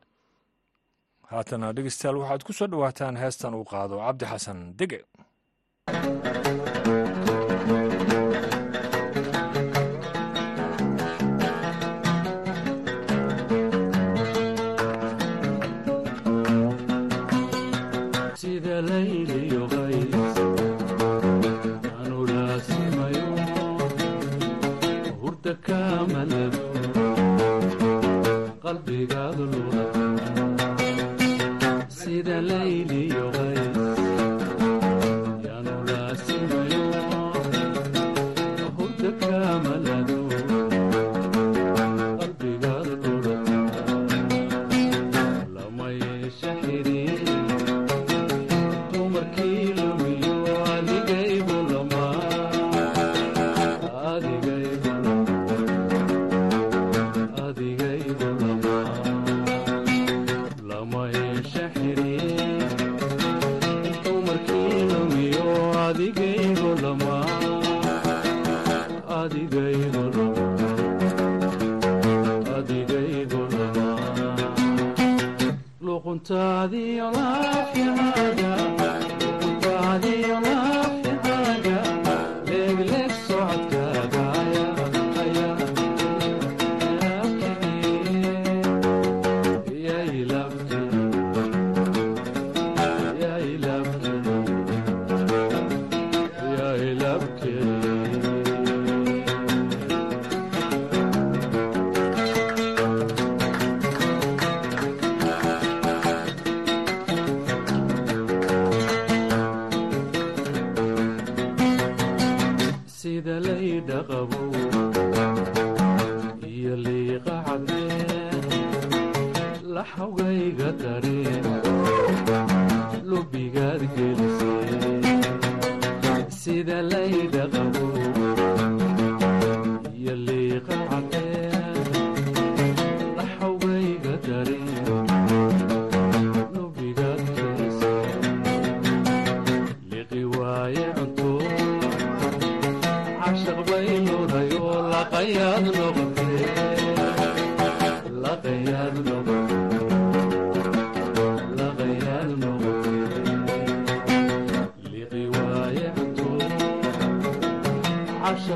Haatana 1.32 1.72
dhegeystayaal 1.76 2.16
waxaad 2.22 2.42
ku 2.46 2.52
soo 2.58 2.68
dhowaataan 2.72 3.16
heestan 3.22 3.54
uu 3.58 3.64
qaado 3.72 3.94
cabdi 4.06 4.24
xasan 4.32 4.58
dege 4.78 5.00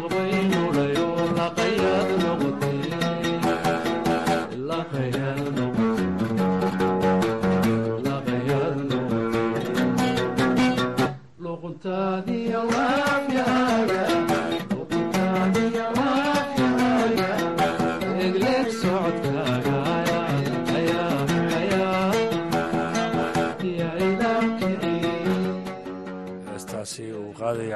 till 0.00 0.08
we 0.08 0.35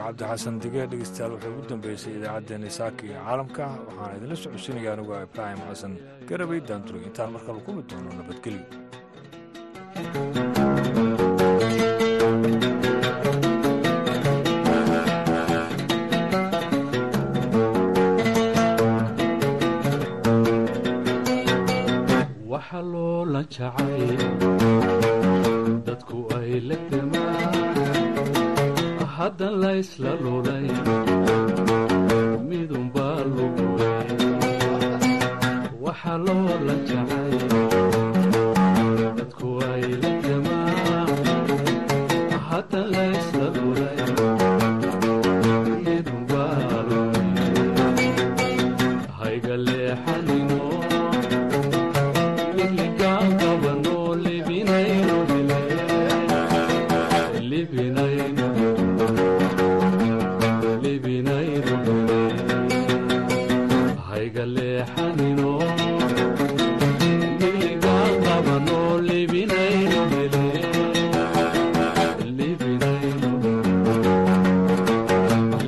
cabdi 0.06 0.24
xasan 0.30 0.54
dige 0.62 0.82
dhegeystayaal 0.90 1.32
wuxuu 1.34 1.52
ugu 1.54 1.62
dambeysay 1.70 2.12
idaacaddeenna 2.18 2.70
saaka 2.78 3.00
iyo 3.08 3.16
caalamka. 3.26 3.64
Waxaana 3.86 4.14
idinla 4.18 4.36
socodsiinaya 4.42 4.90
anugu 4.94 5.12
ibraahim 5.26 5.60
xasan. 5.68 5.92
Garabay 6.28 6.60
daanduray 6.68 7.02
intaan 7.08 7.30
marka 7.34 7.50
lagu 7.58 7.70
mid 7.76 7.86
doono 7.90 8.10
nabadgelyo. 8.18 8.64
Dadku 25.86 26.18
ay 26.36 26.60
legdamaan 26.68 27.19
haddan 29.20 29.54
laysla 29.64 30.12
lulay 30.24 30.66
midunbaa 32.48 33.18
lugulay 33.36 34.08
waxa 35.84 36.14
loola 36.26 36.74
jacay 36.88 37.29